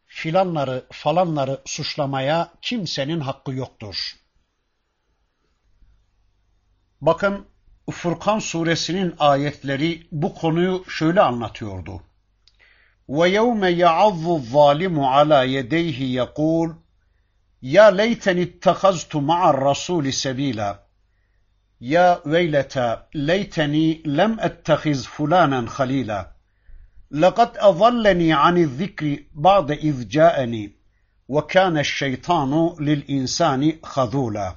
[0.06, 4.16] filanları falanları suçlamaya kimsenin hakkı yoktur.
[7.02, 7.48] Bakın
[7.91, 12.03] Furkan suresinin ayetleri bu konuyu şöyle anlatıyordu.
[13.09, 16.69] وَيَوْمَ يَعَظُّ الظَّالِمُ عَلَى يَدَيْهِ يَقُولُ
[17.63, 20.71] يَا لَيْتَنِ اتَّخَذْتُ مَعَ الرَّسُولِ سَب۪يلًا
[21.81, 26.21] يَا وَيْلَتَا لَيْتَنِي لَمْ أَتَّخِذْ فُلَانًا خَل۪يلًا
[27.11, 30.73] لَقَدْ أَضَلَّنِي عَنِ الذِّكْرِ بَعْدَ إِذْ جَاءَنِي
[31.29, 34.57] وَكَانَ الشَّيْطَانُ لِلْاِنْسَانِ خَذُولًا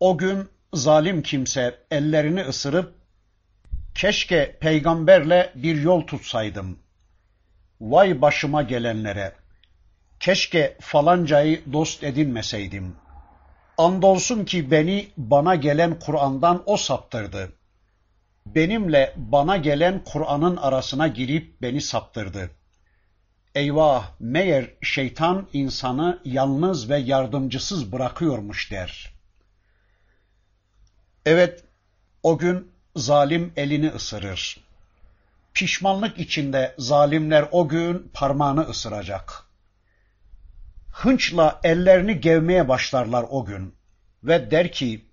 [0.00, 2.95] O gün zalim kimse ellerini ısırıp
[3.95, 6.79] keşke peygamberle bir yol tutsaydım.
[7.81, 9.35] Vay başıma gelenlere.
[10.19, 12.95] Keşke falancayı dost edinmeseydim.
[13.77, 17.53] Andolsun ki beni bana gelen Kur'an'dan o saptırdı.
[18.45, 22.49] Benimle bana gelen Kur'an'ın arasına girip beni saptırdı.
[23.55, 29.16] Eyvah meğer şeytan insanı yalnız ve yardımcısız bırakıyormuş der.''
[31.27, 31.63] Evet,
[32.23, 34.57] o gün zalim elini ısırır.
[35.53, 39.43] Pişmanlık içinde zalimler o gün parmağını ısıracak.
[40.91, 43.75] Hınçla ellerini gevmeye başlarlar o gün
[44.23, 45.05] ve der ki,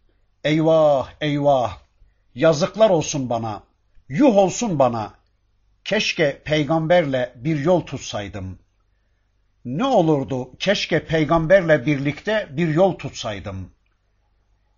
[0.44, 1.78] eyvah eyvah,
[2.34, 3.62] yazıklar olsun bana,
[4.08, 5.14] yuh olsun bana,
[5.84, 8.58] keşke peygamberle bir yol tutsaydım.
[9.64, 13.73] Ne olurdu keşke peygamberle birlikte bir yol tutsaydım.''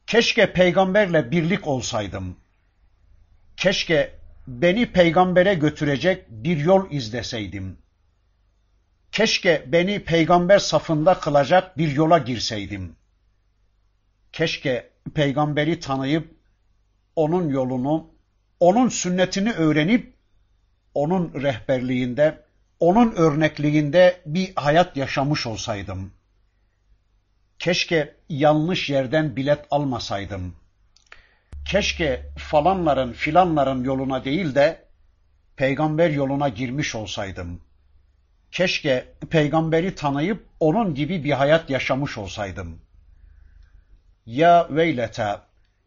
[0.07, 2.37] Keşke peygamberle birlik olsaydım.
[3.57, 4.15] Keşke
[4.47, 7.79] beni peygambere götürecek bir yol izleseydim.
[9.13, 12.97] Keşke beni peygamber safında kılacak bir yola girseydim.
[14.33, 16.35] Keşke peygamberi tanıyıp
[17.17, 18.11] onun yolunu,
[18.61, 20.15] onun sünnetini öğrenip
[20.95, 22.45] onun rehberliğinde,
[22.81, 26.13] onun örnekliğinde bir hayat yaşamış olsaydım.
[27.59, 30.55] Keşke yanlış yerden bilet almasaydım.
[31.65, 34.85] Keşke falanların filanların yoluna değil de
[35.57, 37.61] peygamber yoluna girmiş olsaydım.
[38.53, 42.81] Keşke peygamberi tanıyıp onun gibi bir hayat yaşamış olsaydım.
[44.27, 45.37] Ya veylete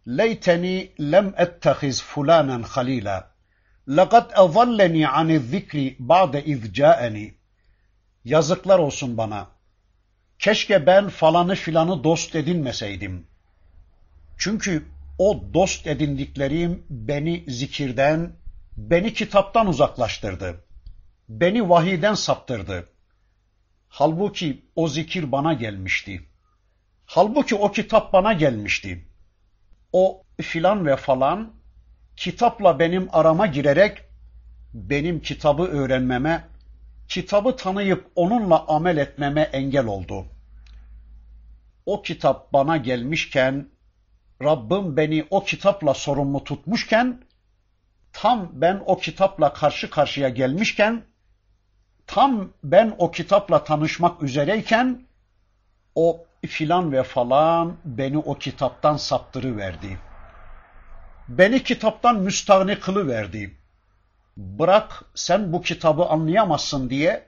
[0.07, 3.31] leyteni lem ettehiz fulanen halila.
[3.87, 7.33] Laqad azallani aniz zikri ba'de iz ca'ani.
[8.25, 9.58] Yazıklar olsun bana.''
[10.39, 13.27] Keşke ben falanı filanı dost edinmeseydim.
[14.37, 14.85] Çünkü
[15.17, 18.31] o dost edindiklerim beni zikirden,
[18.77, 20.65] beni kitaptan uzaklaştırdı.
[21.29, 22.89] Beni vahiden saptırdı.
[23.89, 26.21] Halbuki o zikir bana gelmişti.
[27.05, 29.05] Halbuki o kitap bana gelmişti.
[29.93, 31.53] O filan ve falan
[32.15, 33.97] kitapla benim arama girerek
[34.73, 36.48] benim kitabı öğrenmeme,
[37.09, 40.25] kitabı tanıyıp onunla amel etmeme engel oldu.
[41.85, 43.69] O kitap bana gelmişken,
[44.43, 47.21] Rabbim beni o kitapla sorumlu tutmuşken,
[48.13, 51.01] tam ben o kitapla karşı karşıya gelmişken,
[52.07, 55.01] tam ben o kitapla tanışmak üzereyken,
[55.95, 59.99] o filan ve falan beni o kitaptan saptırıverdi.
[61.27, 63.58] Beni kitaptan müstahni kılıverdi
[64.39, 67.25] bırak sen bu kitabı anlayamazsın diye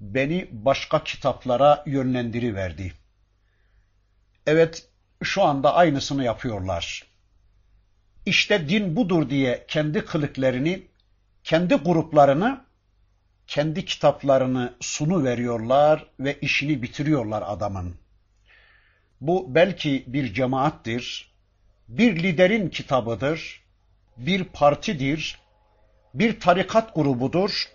[0.00, 2.92] beni başka kitaplara yönlendiriverdi.
[4.46, 4.88] Evet,
[5.22, 7.06] şu anda aynısını yapıyorlar.
[8.26, 10.78] İşte din budur diye kendi kılıklarını,
[11.44, 12.68] kendi gruplarını
[13.48, 17.96] kendi kitaplarını sunu veriyorlar ve işini bitiriyorlar adamın.
[19.20, 21.32] Bu belki bir cemaattir,
[21.88, 23.64] bir liderin kitabıdır,
[24.16, 25.38] bir partidir,
[26.14, 27.68] bir tarikat grubudur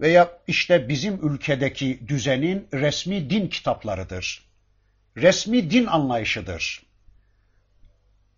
[0.00, 4.46] veya işte bizim ülkedeki düzenin resmi din kitaplarıdır.
[5.16, 6.82] Resmi din anlayışıdır.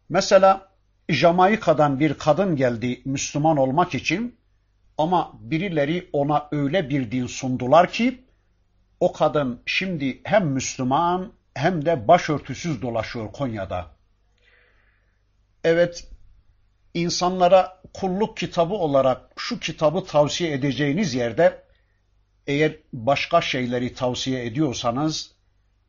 [0.08, 0.68] Mesela
[1.08, 4.36] Jamaika'dan bir kadın geldi Müslüman olmak için
[4.98, 8.24] ama birileri ona öyle bir din sundular ki
[9.00, 13.90] o kadın şimdi hem Müslüman hem de başörtüsüz dolaşıyor Konya'da.
[15.64, 16.08] Evet,
[16.94, 21.64] insanlara kulluk kitabı olarak şu kitabı tavsiye edeceğiniz yerde
[22.46, 25.34] eğer başka şeyleri tavsiye ediyorsanız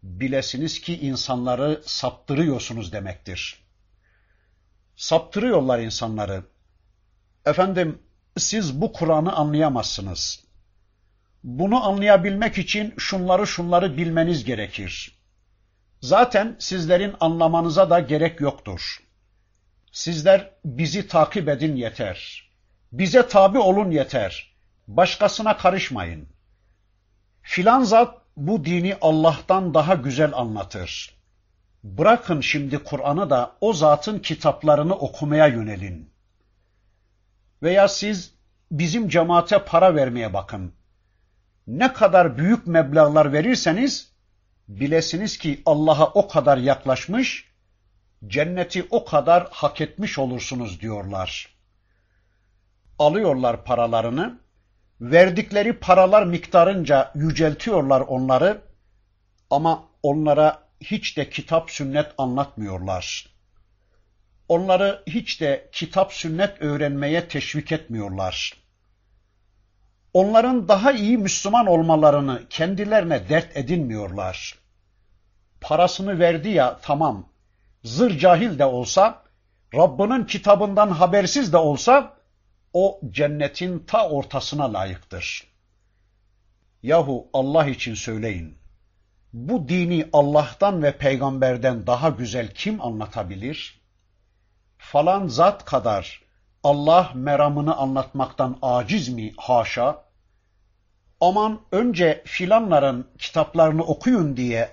[0.04, 3.64] bilesiniz ki insanları saptırıyorsunuz demektir.
[4.96, 6.44] Saptırıyorlar insanları.
[7.46, 8.00] Efendim
[8.38, 10.44] siz bu Kur'an'ı anlayamazsınız.
[11.44, 15.20] Bunu anlayabilmek için şunları şunları bilmeniz gerekir.
[16.02, 19.05] Zaten sizlerin anlamanıza da gerek yoktur.
[19.96, 22.50] Sizler bizi takip edin yeter.
[22.92, 24.56] Bize tabi olun yeter.
[24.88, 26.28] Başkasına karışmayın.
[27.42, 31.16] Filan zat bu dini Allah'tan daha güzel anlatır.
[31.84, 36.10] Bırakın şimdi Kur'an'ı da o zatın kitaplarını okumaya yönelin.
[37.64, 38.34] Veya siz
[38.72, 40.74] bizim cemaate para vermeye bakın.
[41.68, 44.12] Ne kadar büyük meblağlar verirseniz
[44.68, 47.55] bilesiniz ki Allah'a o kadar yaklaşmış,
[48.28, 51.56] cenneti o kadar hak etmiş olursunuz diyorlar.
[53.00, 54.40] Alıyorlar paralarını,
[55.02, 58.62] verdikleri paralar miktarınca yüceltiyorlar onları
[59.50, 63.30] ama onlara hiç de kitap sünnet anlatmıyorlar.
[64.48, 68.54] Onları hiç de kitap sünnet öğrenmeye teşvik etmiyorlar.
[70.14, 74.60] Onların daha iyi Müslüman olmalarını kendilerine dert edinmiyorlar.
[75.62, 77.30] Parasını verdi ya tamam,
[77.86, 79.24] zır cahil de olsa,
[79.76, 82.14] Rabbinin kitabından habersiz de olsa,
[82.74, 85.48] o cennetin ta ortasına layıktır.
[86.84, 88.58] Yahu Allah için söyleyin,
[89.34, 93.82] bu dini Allah'tan ve peygamberden daha güzel kim anlatabilir?
[94.78, 96.22] Falan zat kadar
[96.64, 99.34] Allah meramını anlatmaktan aciz mi?
[99.38, 100.06] Haşa.
[101.22, 104.70] Aman önce filanların kitaplarını okuyun diye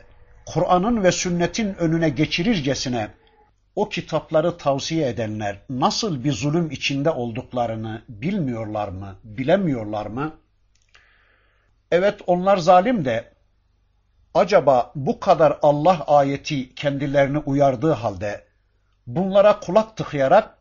[0.47, 3.09] Kur'an'ın ve sünnetin önüne geçirircesine
[3.77, 10.33] o kitapları tavsiye edenler nasıl bir zulüm içinde olduklarını bilmiyorlar mı, bilemiyorlar mı?
[11.91, 13.33] Evet onlar zalim de
[14.35, 18.45] acaba bu kadar Allah ayeti kendilerini uyardığı halde
[19.07, 20.59] bunlara kulak tıkayarak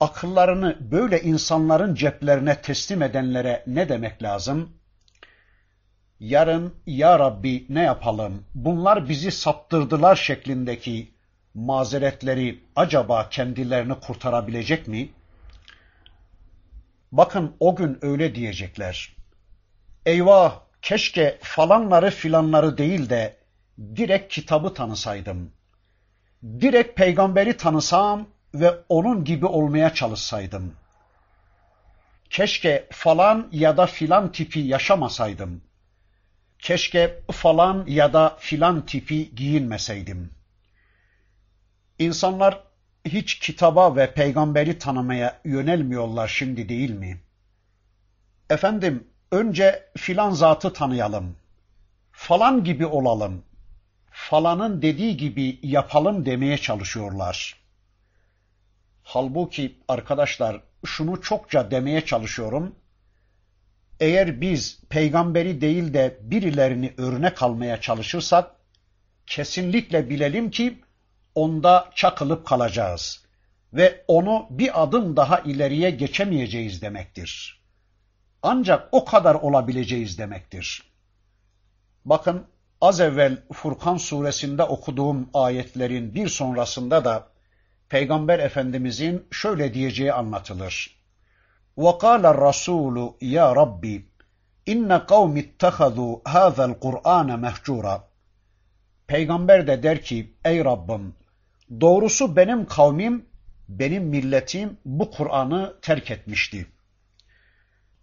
[0.00, 4.79] akıllarını böyle insanların ceplerine teslim edenlere ne demek lazım?
[6.20, 8.44] Yarın ya Rabbi ne yapalım?
[8.54, 11.14] Bunlar bizi saptırdılar şeklindeki
[11.54, 15.08] mazeretleri acaba kendilerini kurtarabilecek mi?
[17.12, 19.16] Bakın o gün öyle diyecekler.
[20.06, 23.36] Eyvah keşke falanları filanları değil de
[23.96, 25.52] direkt kitabı tanısaydım.
[26.44, 30.74] Direkt peygamberi tanısam ve onun gibi olmaya çalışsaydım.
[32.30, 35.62] Keşke falan ya da filan tipi yaşamasaydım.
[36.62, 40.30] Keşke falan ya da filan tipi giyinmeseydim.
[41.98, 42.60] İnsanlar
[43.04, 47.20] hiç kitaba ve peygamberi tanımaya yönelmiyorlar şimdi değil mi?
[48.50, 51.36] Efendim, önce filan zatı tanıyalım.
[52.12, 53.44] Falan gibi olalım.
[54.10, 57.56] Falanın dediği gibi yapalım demeye çalışıyorlar.
[59.02, 62.74] Halbuki arkadaşlar şunu çokça demeye çalışıyorum.
[64.00, 68.50] Eğer biz peygamberi değil de birilerini örnek almaya çalışırsak
[69.26, 70.78] kesinlikle bilelim ki
[71.34, 73.24] onda çakılıp kalacağız
[73.72, 77.60] ve onu bir adım daha ileriye geçemeyeceğiz demektir.
[78.42, 80.82] Ancak o kadar olabileceğiz demektir.
[82.04, 82.46] Bakın
[82.80, 87.28] az evvel Furkan suresinde okuduğum ayetlerin bir sonrasında da
[87.88, 90.99] Peygamber Efendimizin şöyle diyeceği anlatılır.
[91.79, 94.01] وَقَالَ الرَّسُولُ يَا رَبِّ
[94.67, 98.03] اِنَّ قَوْمِ اتَّخَذُوا هَذَا الْقُرْآنَ مَهْجُورًا
[99.07, 101.13] Peygamber de der ki, ey Rabbim,
[101.81, 103.25] doğrusu benim kavmim,
[103.69, 106.67] benim milletim bu Kur'an'ı terk etmişti.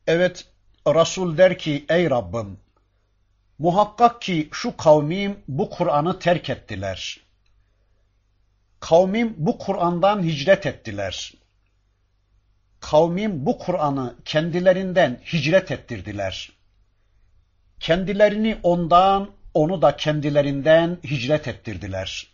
[0.07, 0.47] Evet,
[0.87, 2.59] Resul der ki, ey Rabbim,
[3.59, 7.21] muhakkak ki şu kavmim bu Kur'an'ı terk ettiler.
[8.81, 11.33] Kavmim bu Kur'an'dan hicret ettiler.
[12.80, 16.52] Kavmim bu Kur'an'ı kendilerinden hicret ettirdiler.
[17.80, 22.28] kendilerini ondan, onu da kendilerinden hicret ettirdiler.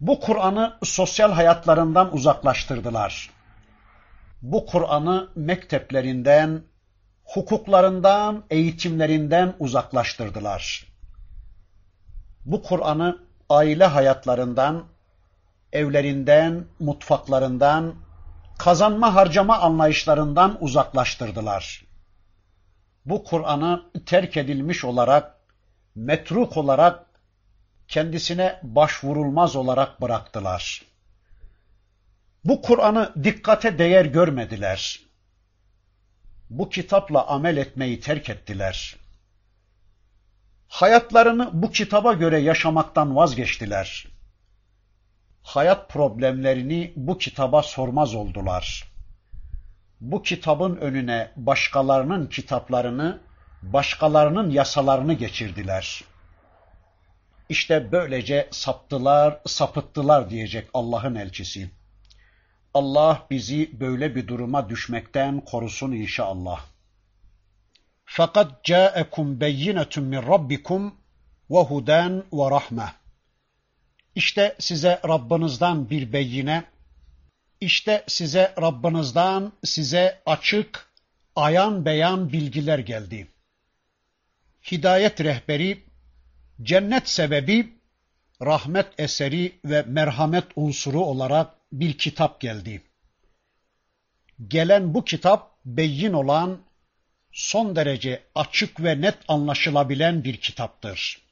[0.00, 3.30] Bu Kur'an'ı sosyal hayatlarından uzaklaştırdılar.
[4.42, 6.62] Bu Kur'an'ı mekteplerinden,
[7.24, 10.86] hukuklarından, eğitimlerinden uzaklaştırdılar.
[12.44, 13.18] Bu Kur'an'ı
[13.48, 14.84] aile hayatlarından,
[15.72, 17.94] evlerinden, mutfaklarından,
[18.60, 21.84] kazanma harcama anlayışlarından uzaklaştırdılar.
[23.04, 25.36] Bu Kur'an'ı terk edilmiş olarak,
[25.94, 27.06] metruk olarak,
[27.88, 30.82] kendisine başvurulmaz olarak bıraktılar.
[32.44, 35.00] Bu Kur'an'ı dikkate değer görmediler.
[36.50, 38.96] Bu kitapla amel etmeyi terk ettiler.
[40.68, 44.09] Hayatlarını bu kitaba göre yaşamaktan vazgeçtiler
[45.42, 48.90] hayat problemlerini bu kitaba sormaz oldular.
[50.00, 53.20] Bu kitabın önüne başkalarının kitaplarını,
[53.62, 56.04] başkalarının yasalarını geçirdiler.
[57.48, 61.70] İşte böylece saptılar, sapıttılar diyecek Allah'ın elçisi.
[62.74, 66.60] Allah bizi böyle bir duruma düşmekten korusun inşallah.
[68.04, 70.94] Fakat ca'ekum beyinetun min rabbikum
[71.50, 72.92] ve huden ve rahme.
[74.14, 76.64] İşte size Rabbinizden bir beyine,
[77.60, 80.90] işte size Rabbinizden size açık,
[81.36, 83.28] ayan beyan bilgiler geldi.
[84.70, 85.84] Hidayet rehberi,
[86.62, 87.72] cennet sebebi,
[88.42, 92.82] rahmet eseri ve merhamet unsuru olarak bir kitap geldi.
[94.48, 96.60] Gelen bu kitap beyin olan,
[97.32, 101.29] son derece açık ve net anlaşılabilen bir kitaptır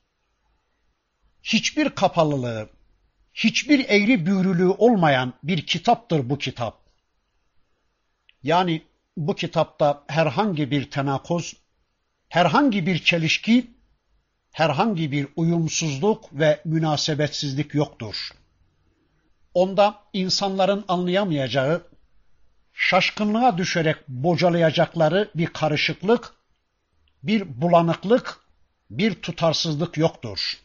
[1.43, 2.69] hiçbir kapalılığı,
[3.35, 6.81] hiçbir eğri büğrülüğü olmayan bir kitaptır bu kitap.
[8.43, 8.83] Yani
[9.17, 11.57] bu kitapta herhangi bir tenakuz,
[12.29, 13.71] herhangi bir çelişki,
[14.53, 18.31] herhangi bir uyumsuzluk ve münasebetsizlik yoktur.
[19.55, 21.83] Onda insanların anlayamayacağı,
[22.73, 26.35] şaşkınlığa düşerek bocalayacakları bir karışıklık,
[27.23, 28.41] bir bulanıklık,
[28.91, 30.59] bir tutarsızlık yoktur.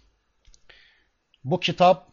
[1.43, 2.07] Bu kitap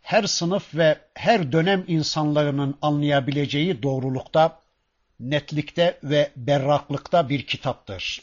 [0.00, 4.60] her sınıf ve her dönem insanlarının anlayabileceği doğrulukta,
[5.20, 8.22] netlikte ve berraklıkta bir kitaptır.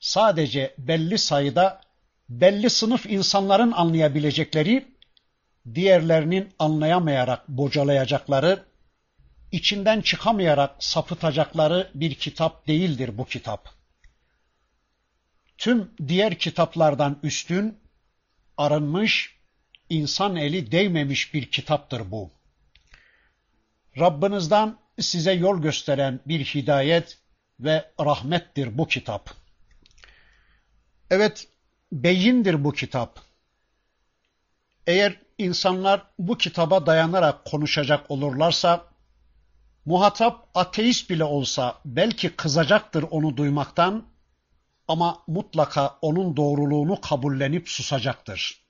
[0.00, 1.80] Sadece belli sayıda
[2.28, 4.86] belli sınıf insanların anlayabilecekleri,
[5.74, 8.64] diğerlerinin anlayamayarak bocalayacakları,
[9.52, 13.68] içinden çıkamayarak sapıtacakları bir kitap değildir bu kitap.
[15.58, 17.78] Tüm diğer kitaplardan üstün,
[18.56, 19.36] arınmış,
[19.88, 22.30] insan eli değmemiş bir kitaptır bu.
[23.98, 27.18] Rabbinizden size yol gösteren bir hidayet
[27.60, 29.30] ve rahmettir bu kitap.
[31.10, 31.48] Evet,
[31.92, 33.20] beyindir bu kitap.
[34.86, 38.84] Eğer insanlar bu kitaba dayanarak konuşacak olurlarsa,
[39.84, 44.04] muhatap ateist bile olsa belki kızacaktır onu duymaktan
[44.88, 48.66] ama mutlaka onun doğruluğunu kabullenip susacaktır.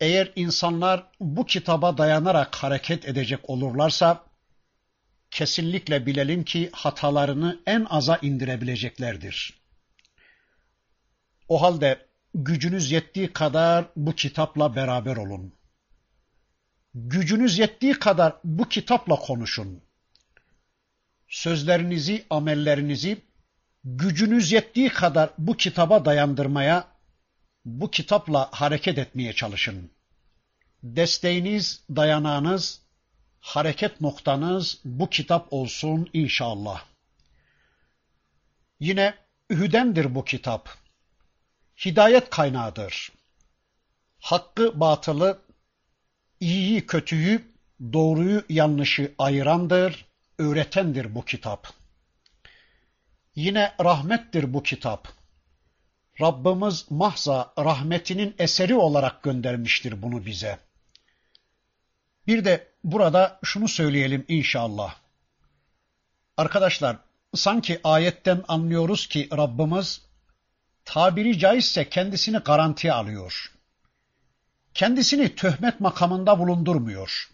[0.00, 4.24] Eğer insanlar bu kitaba dayanarak hareket edecek olurlarsa,
[5.30, 9.60] kesinlikle bilelim ki hatalarını en aza indirebileceklerdir.
[11.48, 15.54] O halde gücünüz yettiği kadar bu kitapla beraber olun.
[16.94, 19.82] Gücünüz yettiği kadar bu kitapla konuşun.
[21.28, 23.22] Sözlerinizi, amellerinizi
[23.84, 26.88] gücünüz yettiği kadar bu kitaba dayandırmaya,
[27.64, 29.90] bu kitapla hareket etmeye çalışın.
[30.82, 32.82] Desteğiniz, dayanağınız,
[33.40, 36.84] hareket noktanız bu kitap olsun inşallah.
[38.80, 39.14] Yine
[39.50, 40.68] hüdendir bu kitap.
[41.84, 43.12] Hidayet kaynağıdır.
[44.18, 45.42] Hakkı batılı,
[46.40, 47.54] iyiyi kötüyü,
[47.92, 50.06] doğruyu yanlışı ayırandır,
[50.38, 51.79] öğretendir bu kitap.
[53.40, 55.08] Yine rahmettir bu kitap.
[56.20, 60.58] Rabbimiz mahza rahmetinin eseri olarak göndermiştir bunu bize.
[62.26, 64.94] Bir de burada şunu söyleyelim inşallah.
[66.36, 66.96] Arkadaşlar
[67.34, 70.02] sanki ayetten anlıyoruz ki Rabbimiz
[70.84, 73.52] tabiri caizse kendisini garantiye alıyor.
[74.74, 77.30] Kendisini töhmet makamında bulundurmuyor.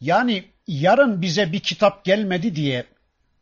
[0.00, 2.93] Yani yarın bize bir kitap gelmedi diye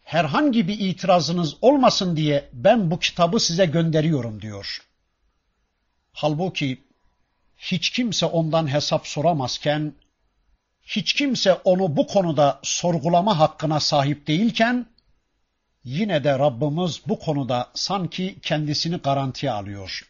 [0.02, 4.78] herhangi bir itirazınız olmasın diye ben bu kitabı size gönderiyorum diyor.
[6.12, 6.78] Halbuki
[7.58, 9.94] hiç kimse ondan hesap soramazken,
[10.82, 14.86] hiç kimse onu bu konuda sorgulama hakkına sahip değilken,
[15.84, 20.08] yine de Rabbimiz bu konuda sanki kendisini garantiye alıyor.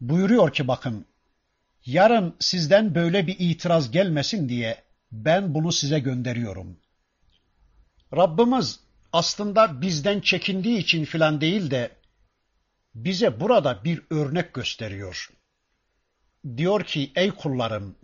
[0.00, 1.06] Buyuruyor ki bakın,
[1.86, 4.82] yarın sizden böyle bir itiraz gelmesin diye
[5.12, 6.76] ben bunu size gönderiyorum.
[8.16, 8.80] Rabbimiz
[9.12, 11.90] aslında bizden çekindiği için filan değil de
[12.94, 15.30] bize burada bir örnek gösteriyor.
[16.56, 17.96] Diyor ki ey kullarım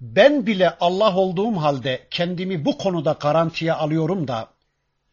[0.00, 4.50] ben bile Allah olduğum halde kendimi bu konuda garantiye alıyorum da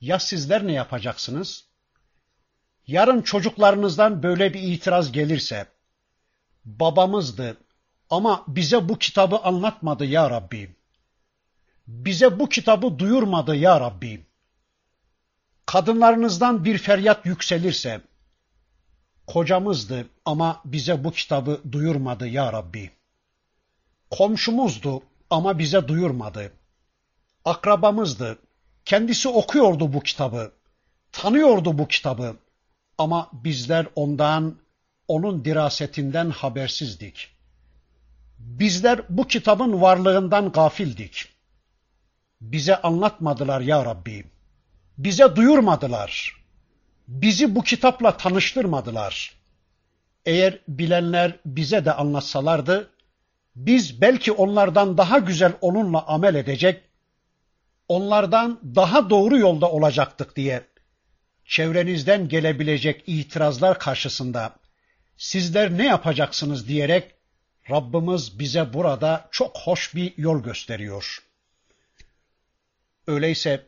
[0.02, 1.66] ya sizler ne yapacaksınız?
[2.88, 5.68] Yarın çocuklarınızdan böyle bir itiraz gelirse
[6.66, 7.58] babamızdı
[8.10, 10.76] ama bize bu kitabı anlatmadı ya Rabbi.
[11.92, 14.26] Bize bu kitabı duyurmadı ya Rabbi.
[15.66, 18.02] Kadınlarınızdan bir feryat yükselirse
[19.28, 22.92] kocamızdı ama bize bu kitabı duyurmadı ya Rabbi.
[24.10, 26.52] Komşumuzdu ama bize duyurmadı.
[27.46, 28.40] Akrabamızdı.
[28.86, 30.52] Kendisi okuyordu bu kitabı.
[31.12, 32.36] Tanıyordu bu kitabı.
[32.98, 34.56] Ama bizler ondan,
[35.08, 37.28] onun dirasetinden habersizdik.
[38.40, 41.41] Bizler bu kitabın varlığından gafildik.
[42.42, 44.26] Bize anlatmadılar ya Rabbi.
[44.98, 46.42] Bize duyurmadılar.
[47.08, 49.36] Bizi bu kitapla tanıştırmadılar.
[50.26, 52.90] Eğer bilenler bize de anlatsalardı,
[53.56, 56.82] biz belki onlardan daha güzel onunla amel edecek,
[57.88, 60.64] onlardan daha doğru yolda olacaktık diye
[61.46, 64.56] çevrenizden gelebilecek itirazlar karşısında
[65.18, 67.16] sizler ne yapacaksınız diyerek
[67.70, 71.31] Rabbimiz bize burada çok hoş bir yol gösteriyor.
[73.07, 73.67] Öyleyse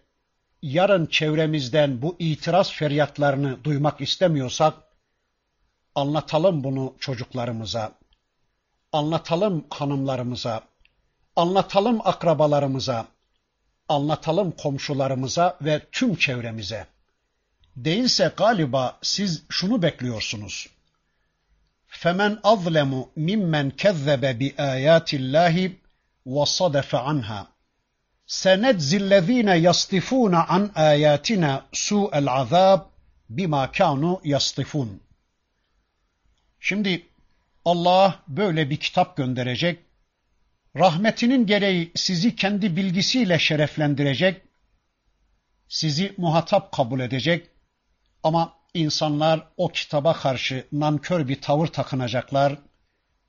[0.63, 4.75] yarın çevremizden bu itiraz feryatlarını duymak istemiyorsak
[5.95, 7.93] anlatalım bunu çocuklarımıza,
[8.93, 10.63] anlatalım hanımlarımıza,
[11.37, 13.07] anlatalım akrabalarımıza,
[13.89, 16.87] anlatalım komşularımıza ve tüm çevremize.
[17.77, 20.69] Değilse galiba siz şunu bekliyorsunuz.
[21.91, 25.73] فَمَنْ أَظْلَمُ مِمَّنْ كَذَّبَ بِآيَاتِ اللّٰهِ
[26.27, 27.47] وَصَدَفَ عَنْهَا
[28.29, 32.81] سَنَجْزِي الَّذ۪ينَ يَصْطِفُونَ عَنْ آيَاتِنَا سُوءَ الْعَذَابِ
[33.37, 34.99] بِمَا كَانُوا يَصْطِفُونَ
[36.61, 37.07] Şimdi
[37.65, 39.79] Allah böyle bir kitap gönderecek,
[40.77, 44.43] rahmetinin gereği sizi kendi bilgisiyle şereflendirecek,
[45.69, 47.51] sizi muhatap kabul edecek
[48.23, 52.59] ama insanlar o kitaba karşı nankör bir tavır takınacaklar,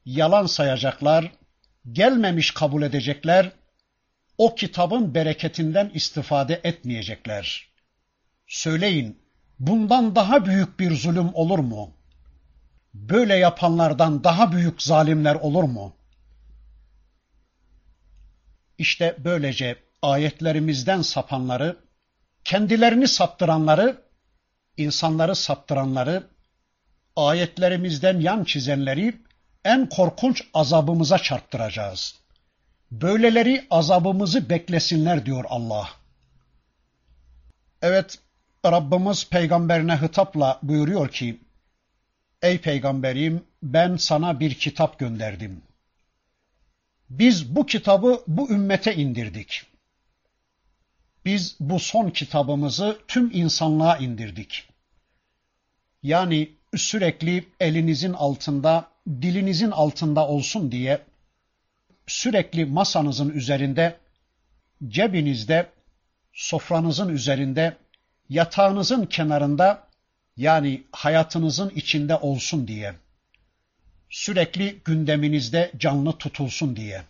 [0.05, 1.31] yalan sayacaklar,
[1.91, 3.51] gelmemiş kabul edecekler,
[4.38, 7.68] o kitabın bereketinden istifade etmeyecekler.
[8.46, 9.18] Söyleyin,
[9.58, 11.94] bundan daha büyük bir zulüm olur mu?
[12.94, 15.96] Böyle yapanlardan daha büyük zalimler olur mu?
[18.78, 21.76] İşte böylece ayetlerimizden sapanları,
[22.44, 24.02] kendilerini saptıranları,
[24.76, 26.26] insanları saptıranları,
[27.16, 29.14] ayetlerimizden yan çizenleri
[29.64, 32.23] en korkunç azabımıza çarptıracağız.
[33.00, 35.88] Böyleleri azabımızı beklesinler diyor Allah.
[37.82, 38.18] Evet,
[38.66, 41.40] Rabbimiz peygamberine hitapla buyuruyor ki,
[42.42, 45.62] Ey peygamberim ben sana bir kitap gönderdim.
[47.10, 49.62] Biz bu kitabı bu ümmete indirdik.
[51.24, 54.68] Biz bu son kitabımızı tüm insanlığa indirdik.
[56.02, 61.00] Yani sürekli elinizin altında, dilinizin altında olsun diye
[62.06, 63.96] sürekli masanızın üzerinde,
[64.88, 65.70] cebinizde,
[66.32, 67.76] sofranızın üzerinde,
[68.28, 69.88] yatağınızın kenarında
[70.36, 72.94] yani hayatınızın içinde olsun diye.
[74.10, 77.02] Sürekli gündeminizde canlı tutulsun diye.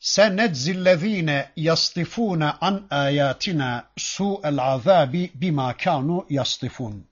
[0.00, 7.06] Senedzillezine yastifune an ayatina su'el azabi bima kanu yastifun.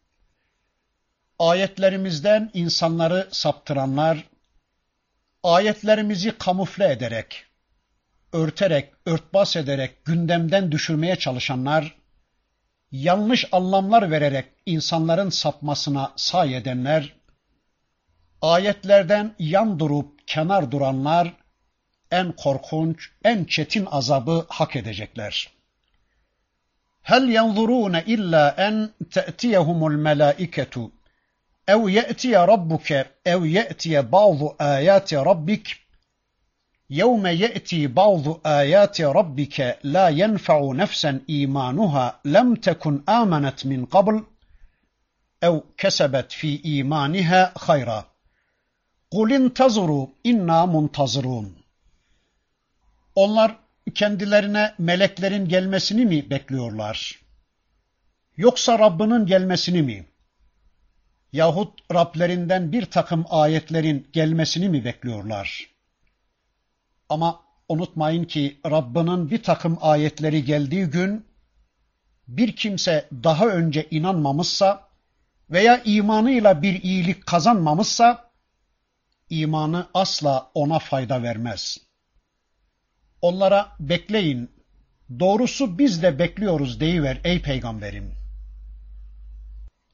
[1.38, 4.24] Ayetlerimizden insanları saptıranlar,
[5.46, 7.44] ayetlerimizi kamufle ederek,
[8.32, 11.96] örterek, örtbas ederek gündemden düşürmeye çalışanlar,
[12.92, 17.16] yanlış anlamlar vererek insanların sapmasına say edenler,
[18.42, 21.32] ayetlerden yan durup kenar duranlar,
[22.10, 25.50] en korkunç, en çetin azabı hak edecekler.
[27.02, 30.90] Hel yanzurun illa en te'tiyehumul melaiketu
[31.67, 35.81] ev ye'tiye rabbuke ev ye'tiye bazı ayati rabbik
[36.91, 44.23] يوم يأتي بعض آيات ربك لا ينفع نفسا إيمانها لم تكن آمنت من قبل
[45.43, 48.05] أو كسبت في إيمانها خيرا
[49.11, 51.55] قل انتظروا إنا منتظرون
[53.15, 53.55] Onlar
[53.95, 57.21] kendilerine meleklerin gelmesini mi bekliyorlar?
[58.37, 60.05] Yoksa Rabbinin gelmesini mi?
[61.36, 65.66] Yahut Rablerinden bir takım ayetlerin gelmesini mi bekliyorlar?
[67.08, 71.26] Ama unutmayın ki Rabbinin bir takım ayetleri geldiği gün
[72.28, 74.88] bir kimse daha önce inanmamışsa
[75.50, 78.30] veya imanıyla bir iyilik kazanmamışsa
[79.30, 81.78] imanı asla ona fayda vermez.
[83.22, 84.50] Onlara bekleyin,
[85.20, 88.14] doğrusu biz de bekliyoruz deyiver ey peygamberim.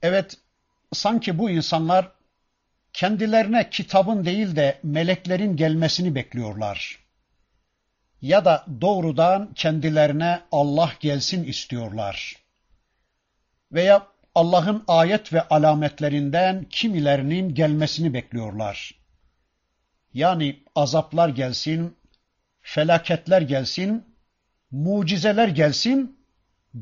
[0.03, 0.37] Evet,
[0.93, 2.13] sanki bu insanlar
[2.93, 6.99] kendilerine kitabın değil de meleklerin gelmesini bekliyorlar.
[8.23, 12.37] Ya da doğrudan kendilerine Allah gelsin istiyorlar.
[13.73, 18.95] Veya Allah'ın ayet ve alametlerinden kimilerinin gelmesini bekliyorlar.
[20.15, 21.97] Yani azaplar gelsin,
[22.61, 24.05] felaketler gelsin,
[24.71, 26.19] mucizeler gelsin,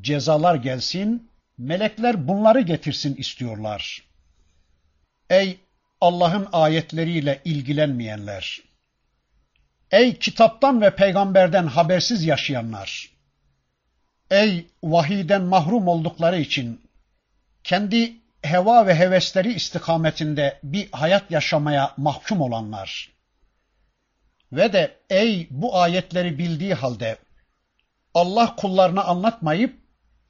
[0.00, 1.30] cezalar gelsin,
[1.61, 4.02] melekler bunları getirsin istiyorlar.
[5.30, 5.61] Ey
[6.00, 8.61] Allah'ın ayetleriyle ilgilenmeyenler!
[9.90, 13.11] Ey kitaptan ve peygamberden habersiz yaşayanlar!
[14.30, 16.80] Ey vahiden mahrum oldukları için
[17.64, 23.11] kendi heva ve hevesleri istikametinde bir hayat yaşamaya mahkum olanlar
[24.52, 27.18] ve de ey bu ayetleri bildiği halde
[28.14, 29.80] Allah kullarına anlatmayıp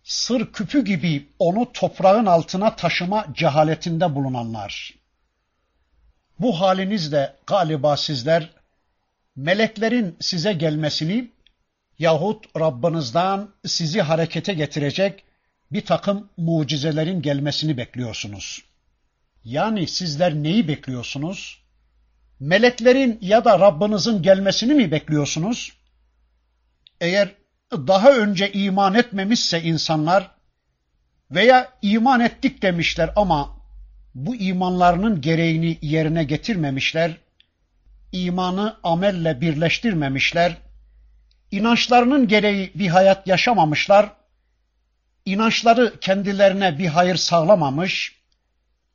[0.05, 4.95] sır küpü gibi onu toprağın altına taşıma cehaletinde bulunanlar.
[6.39, 8.51] Bu halinizde galiba sizler
[9.37, 11.31] meleklerin size gelmesini
[11.99, 15.25] yahut Rabbinizden sizi harekete getirecek
[15.73, 18.63] bir takım mucizelerin gelmesini bekliyorsunuz.
[19.45, 21.63] Yani sizler neyi bekliyorsunuz?
[22.41, 25.73] Meleklerin ya da Rabbinizin gelmesini mi bekliyorsunuz?
[27.01, 27.35] Eğer
[27.73, 30.31] daha önce iman etmemişse insanlar
[31.31, 33.61] veya iman ettik demişler ama
[34.15, 37.17] bu imanlarının gereğini yerine getirmemişler,
[38.13, 40.57] imanı amelle birleştirmemişler,
[41.51, 44.13] inançlarının gereği bir hayat yaşamamışlar,
[45.25, 48.21] inançları kendilerine bir hayır sağlamamış,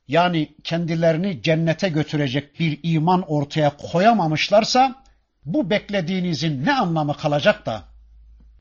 [0.08, 4.94] yani kendilerini cennete götürecek bir iman ortaya koyamamışlarsa,
[5.44, 7.84] bu beklediğinizin ne anlamı kalacak da,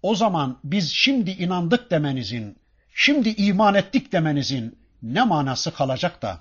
[0.05, 2.57] o zaman biz şimdi inandık demenizin,
[2.93, 6.39] şimdi iman ettik demenizin ne manası kalacak da?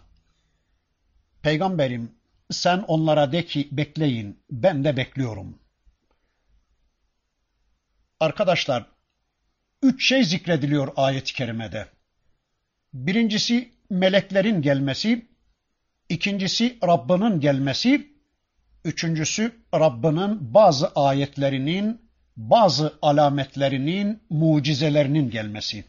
[1.43, 2.13] Peygamberim
[2.51, 5.59] sen onlara de ki bekleyin, ben de bekliyorum.
[8.21, 8.87] Arkadaşlar,
[9.83, 11.89] üç şey zikrediliyor ayet-i kerimede.
[12.93, 15.27] Birincisi meleklerin gelmesi,
[16.09, 18.13] ikincisi Rabbinin gelmesi,
[18.85, 22.04] üçüncüsü Rabbinin bazı ayetlerinin,
[22.37, 25.85] bazı alametlerinin, mucizelerinin gelmesi.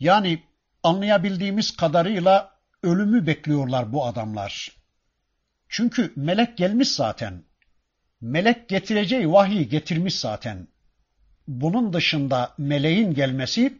[0.00, 0.42] Yani
[0.82, 4.68] anlayabildiğimiz kadarıyla ölümü bekliyorlar bu adamlar.
[5.68, 7.44] Çünkü melek gelmiş zaten.
[8.20, 10.68] Melek getireceği vahiy getirmiş zaten.
[11.48, 13.78] Bunun dışında meleğin gelmesi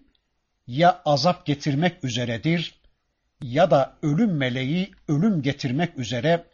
[0.66, 2.74] ya azap getirmek üzeredir
[3.42, 6.44] ya da ölüm meleği ölüm getirmek üzere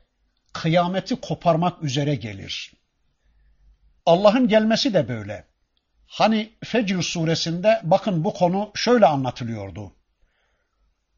[0.53, 2.73] kıyameti koparmak üzere gelir.
[4.10, 5.46] Allah'ın gelmesi de böyle.
[6.08, 9.92] Hani Fecr suresinde bakın bu konu şöyle anlatılıyordu.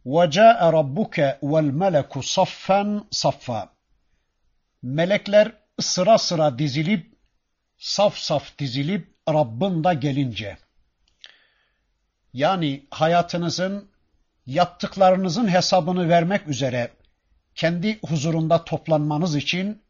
[0.05, 3.67] وَجَاءَ رَبُّكَ وَالْمَلَكُ صَفًّا صَفًّا
[4.81, 7.17] Melekler sıra sıra dizilip,
[7.77, 10.57] saf saf dizilip Rabbin da gelince.
[12.33, 13.89] Yani hayatınızın,
[14.45, 16.91] yaptıklarınızın hesabını vermek üzere
[17.55, 19.81] kendi huzurunda toplanmanız için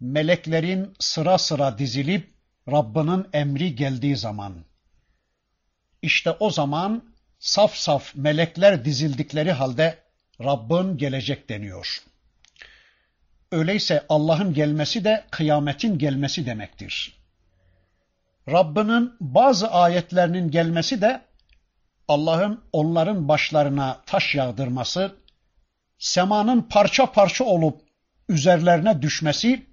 [0.00, 2.34] meleklerin sıra sıra dizilip
[2.71, 4.53] Rabbinin emri geldiği zaman.
[6.01, 7.03] İşte o zaman
[7.39, 9.97] saf saf melekler dizildikleri halde
[10.43, 12.03] Rabbin gelecek deniyor.
[13.51, 17.19] Öyleyse Allah'ın gelmesi de kıyametin gelmesi demektir.
[18.51, 21.21] Rabbinin bazı ayetlerinin gelmesi de
[22.07, 25.15] Allah'ın onların başlarına taş yağdırması,
[25.97, 27.81] semanın parça parça olup
[28.29, 29.65] üzerlerine düşmesi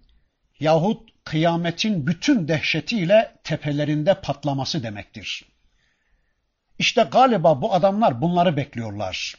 [0.61, 5.44] yahut kıyametin bütün dehşetiyle tepelerinde patlaması demektir.
[6.78, 9.34] İşte galiba bu adamlar bunları bekliyorlar.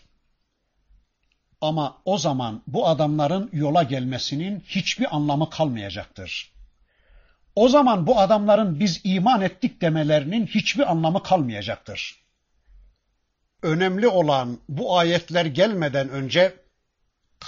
[1.61, 6.51] Ama o zaman bu adamların yola gelmesinin hiçbir anlamı kalmayacaktır.
[7.55, 12.23] O zaman bu adamların biz iman ettik demelerinin hiçbir anlamı kalmayacaktır.
[13.63, 16.66] Önemli olan bu ayetler gelmeden önce,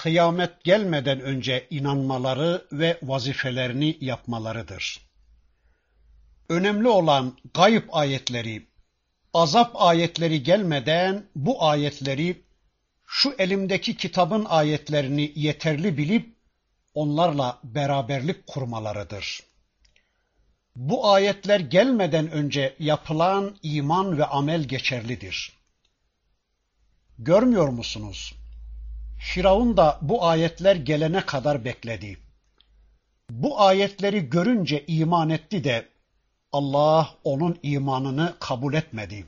[0.04, 5.02] kıyamet gelmeden önce inanmaları ve vazifelerini yapmalarıdır.
[6.50, 8.68] Önemli olan gayb ayetleri,
[9.34, 12.44] azap ayetleri gelmeden bu ayetleri
[13.08, 16.36] şu elimdeki kitabın ayetlerini yeterli bilip
[16.94, 19.44] onlarla beraberlik kurmalarıdır.
[20.76, 25.54] Bu ayetler gelmeden önce yapılan iman ve amel geçerlidir.
[27.18, 28.39] Görmüyor musunuz?
[29.20, 32.18] Firavun da bu ayetler gelene kadar bekledi.
[33.30, 35.90] Bu ayetleri görünce iman etti de
[36.52, 39.26] Allah onun imanını kabul etmedi.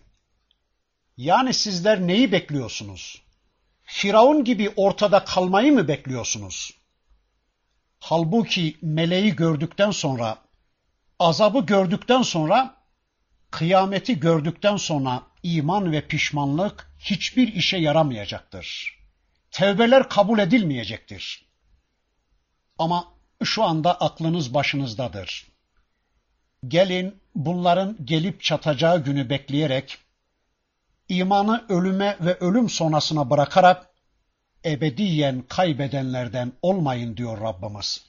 [1.17, 3.21] Yani sizler neyi bekliyorsunuz?
[3.83, 6.73] Firavun gibi ortada kalmayı mı bekliyorsunuz?
[7.99, 10.37] Halbuki meleği gördükten sonra,
[11.19, 12.75] azabı gördükten sonra,
[13.51, 19.00] kıyameti gördükten sonra iman ve pişmanlık hiçbir işe yaramayacaktır.
[19.51, 21.45] Tevbeler kabul edilmeyecektir.
[22.77, 25.47] Ama şu anda aklınız başınızdadır.
[26.67, 29.97] Gelin bunların gelip çatacağı günü bekleyerek,
[31.09, 33.89] imanı ölüme ve ölüm sonrasına bırakarak
[34.65, 38.05] ebediyen kaybedenlerden olmayın diyor Rabbimiz.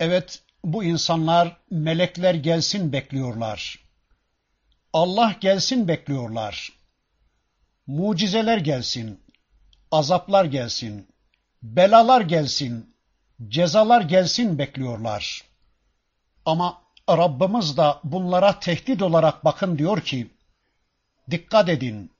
[0.00, 3.78] Evet, bu insanlar melekler gelsin bekliyorlar.
[4.92, 6.72] Allah gelsin bekliyorlar.
[7.86, 9.21] Mucizeler gelsin,
[9.92, 11.08] azaplar gelsin,
[11.62, 12.94] belalar gelsin,
[13.48, 15.44] cezalar gelsin bekliyorlar.
[16.44, 20.30] Ama Rabbimiz da bunlara tehdit olarak bakın diyor ki,
[21.30, 22.10] dikkat edin,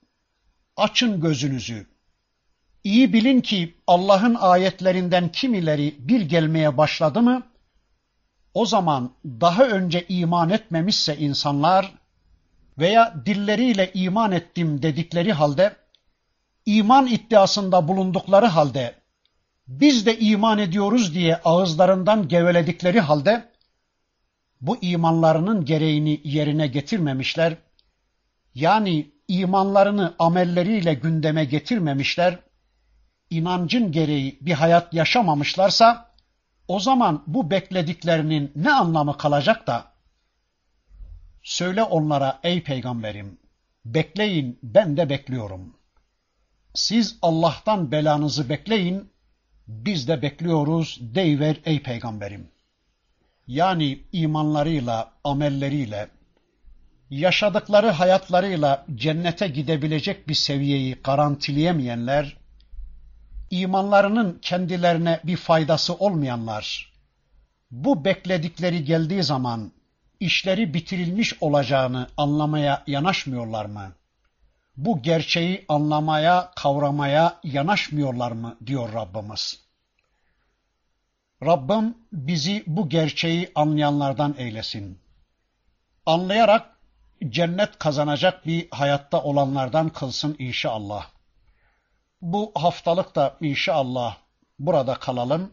[0.77, 1.87] açın gözünüzü.
[2.83, 7.43] İyi bilin ki Allah'ın ayetlerinden kimileri bir gelmeye başladı mı,
[8.53, 11.91] o zaman daha önce iman etmemişse insanlar
[12.77, 15.82] veya dilleriyle iman ettim dedikleri halde,
[16.65, 18.95] iman iddiasında bulundukları halde,
[19.67, 23.49] biz de iman ediyoruz diye ağızlarından geveledikleri halde,
[24.61, 27.57] bu imanlarının gereğini yerine getirmemişler,
[28.55, 32.39] yani imanlarını amelleriyle gündeme getirmemişler,
[33.29, 36.13] inancın gereği bir hayat yaşamamışlarsa,
[36.67, 39.93] o zaman bu beklediklerinin ne anlamı kalacak da?
[41.43, 43.37] Söyle onlara ey peygamberim,
[43.85, 45.75] bekleyin ben de bekliyorum.
[46.73, 49.11] Siz Allah'tan belanızı bekleyin,
[49.67, 52.47] biz de bekliyoruz deyiver ey peygamberim.
[53.47, 56.09] Yani imanlarıyla, amelleriyle,
[57.09, 62.37] yaşadıkları hayatlarıyla cennete gidebilecek bir seviyeyi garantileyemeyenler,
[63.51, 66.93] imanlarının kendilerine bir faydası olmayanlar,
[67.71, 69.71] bu bekledikleri geldiği zaman
[70.19, 73.91] işleri bitirilmiş olacağını anlamaya yanaşmıyorlar mı?
[74.77, 79.63] Bu gerçeği anlamaya, kavramaya yanaşmıyorlar mı diyor Rabbimiz.
[81.45, 84.99] Rabbim bizi bu gerçeği anlayanlardan eylesin.
[86.05, 86.77] Anlayarak
[87.29, 91.07] cennet kazanacak bir hayatta olanlardan kılsın inşallah.
[92.21, 94.17] Bu haftalık da inşallah
[94.59, 95.51] burada kalalım.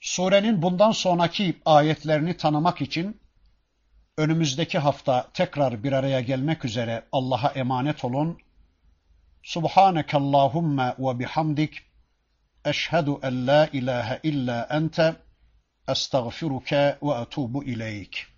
[0.00, 3.21] Surenin bundan sonraki ayetlerini tanımak için
[4.18, 8.38] önümüzdeki hafta tekrar bir araya gelmek üzere Allah'a emanet olun.
[9.42, 11.82] Subhaneke Allahumma ve bihamdik
[12.64, 15.16] eşhedü en la ilahe illa ente
[15.88, 18.31] estağfiruke ve etubu ileyk.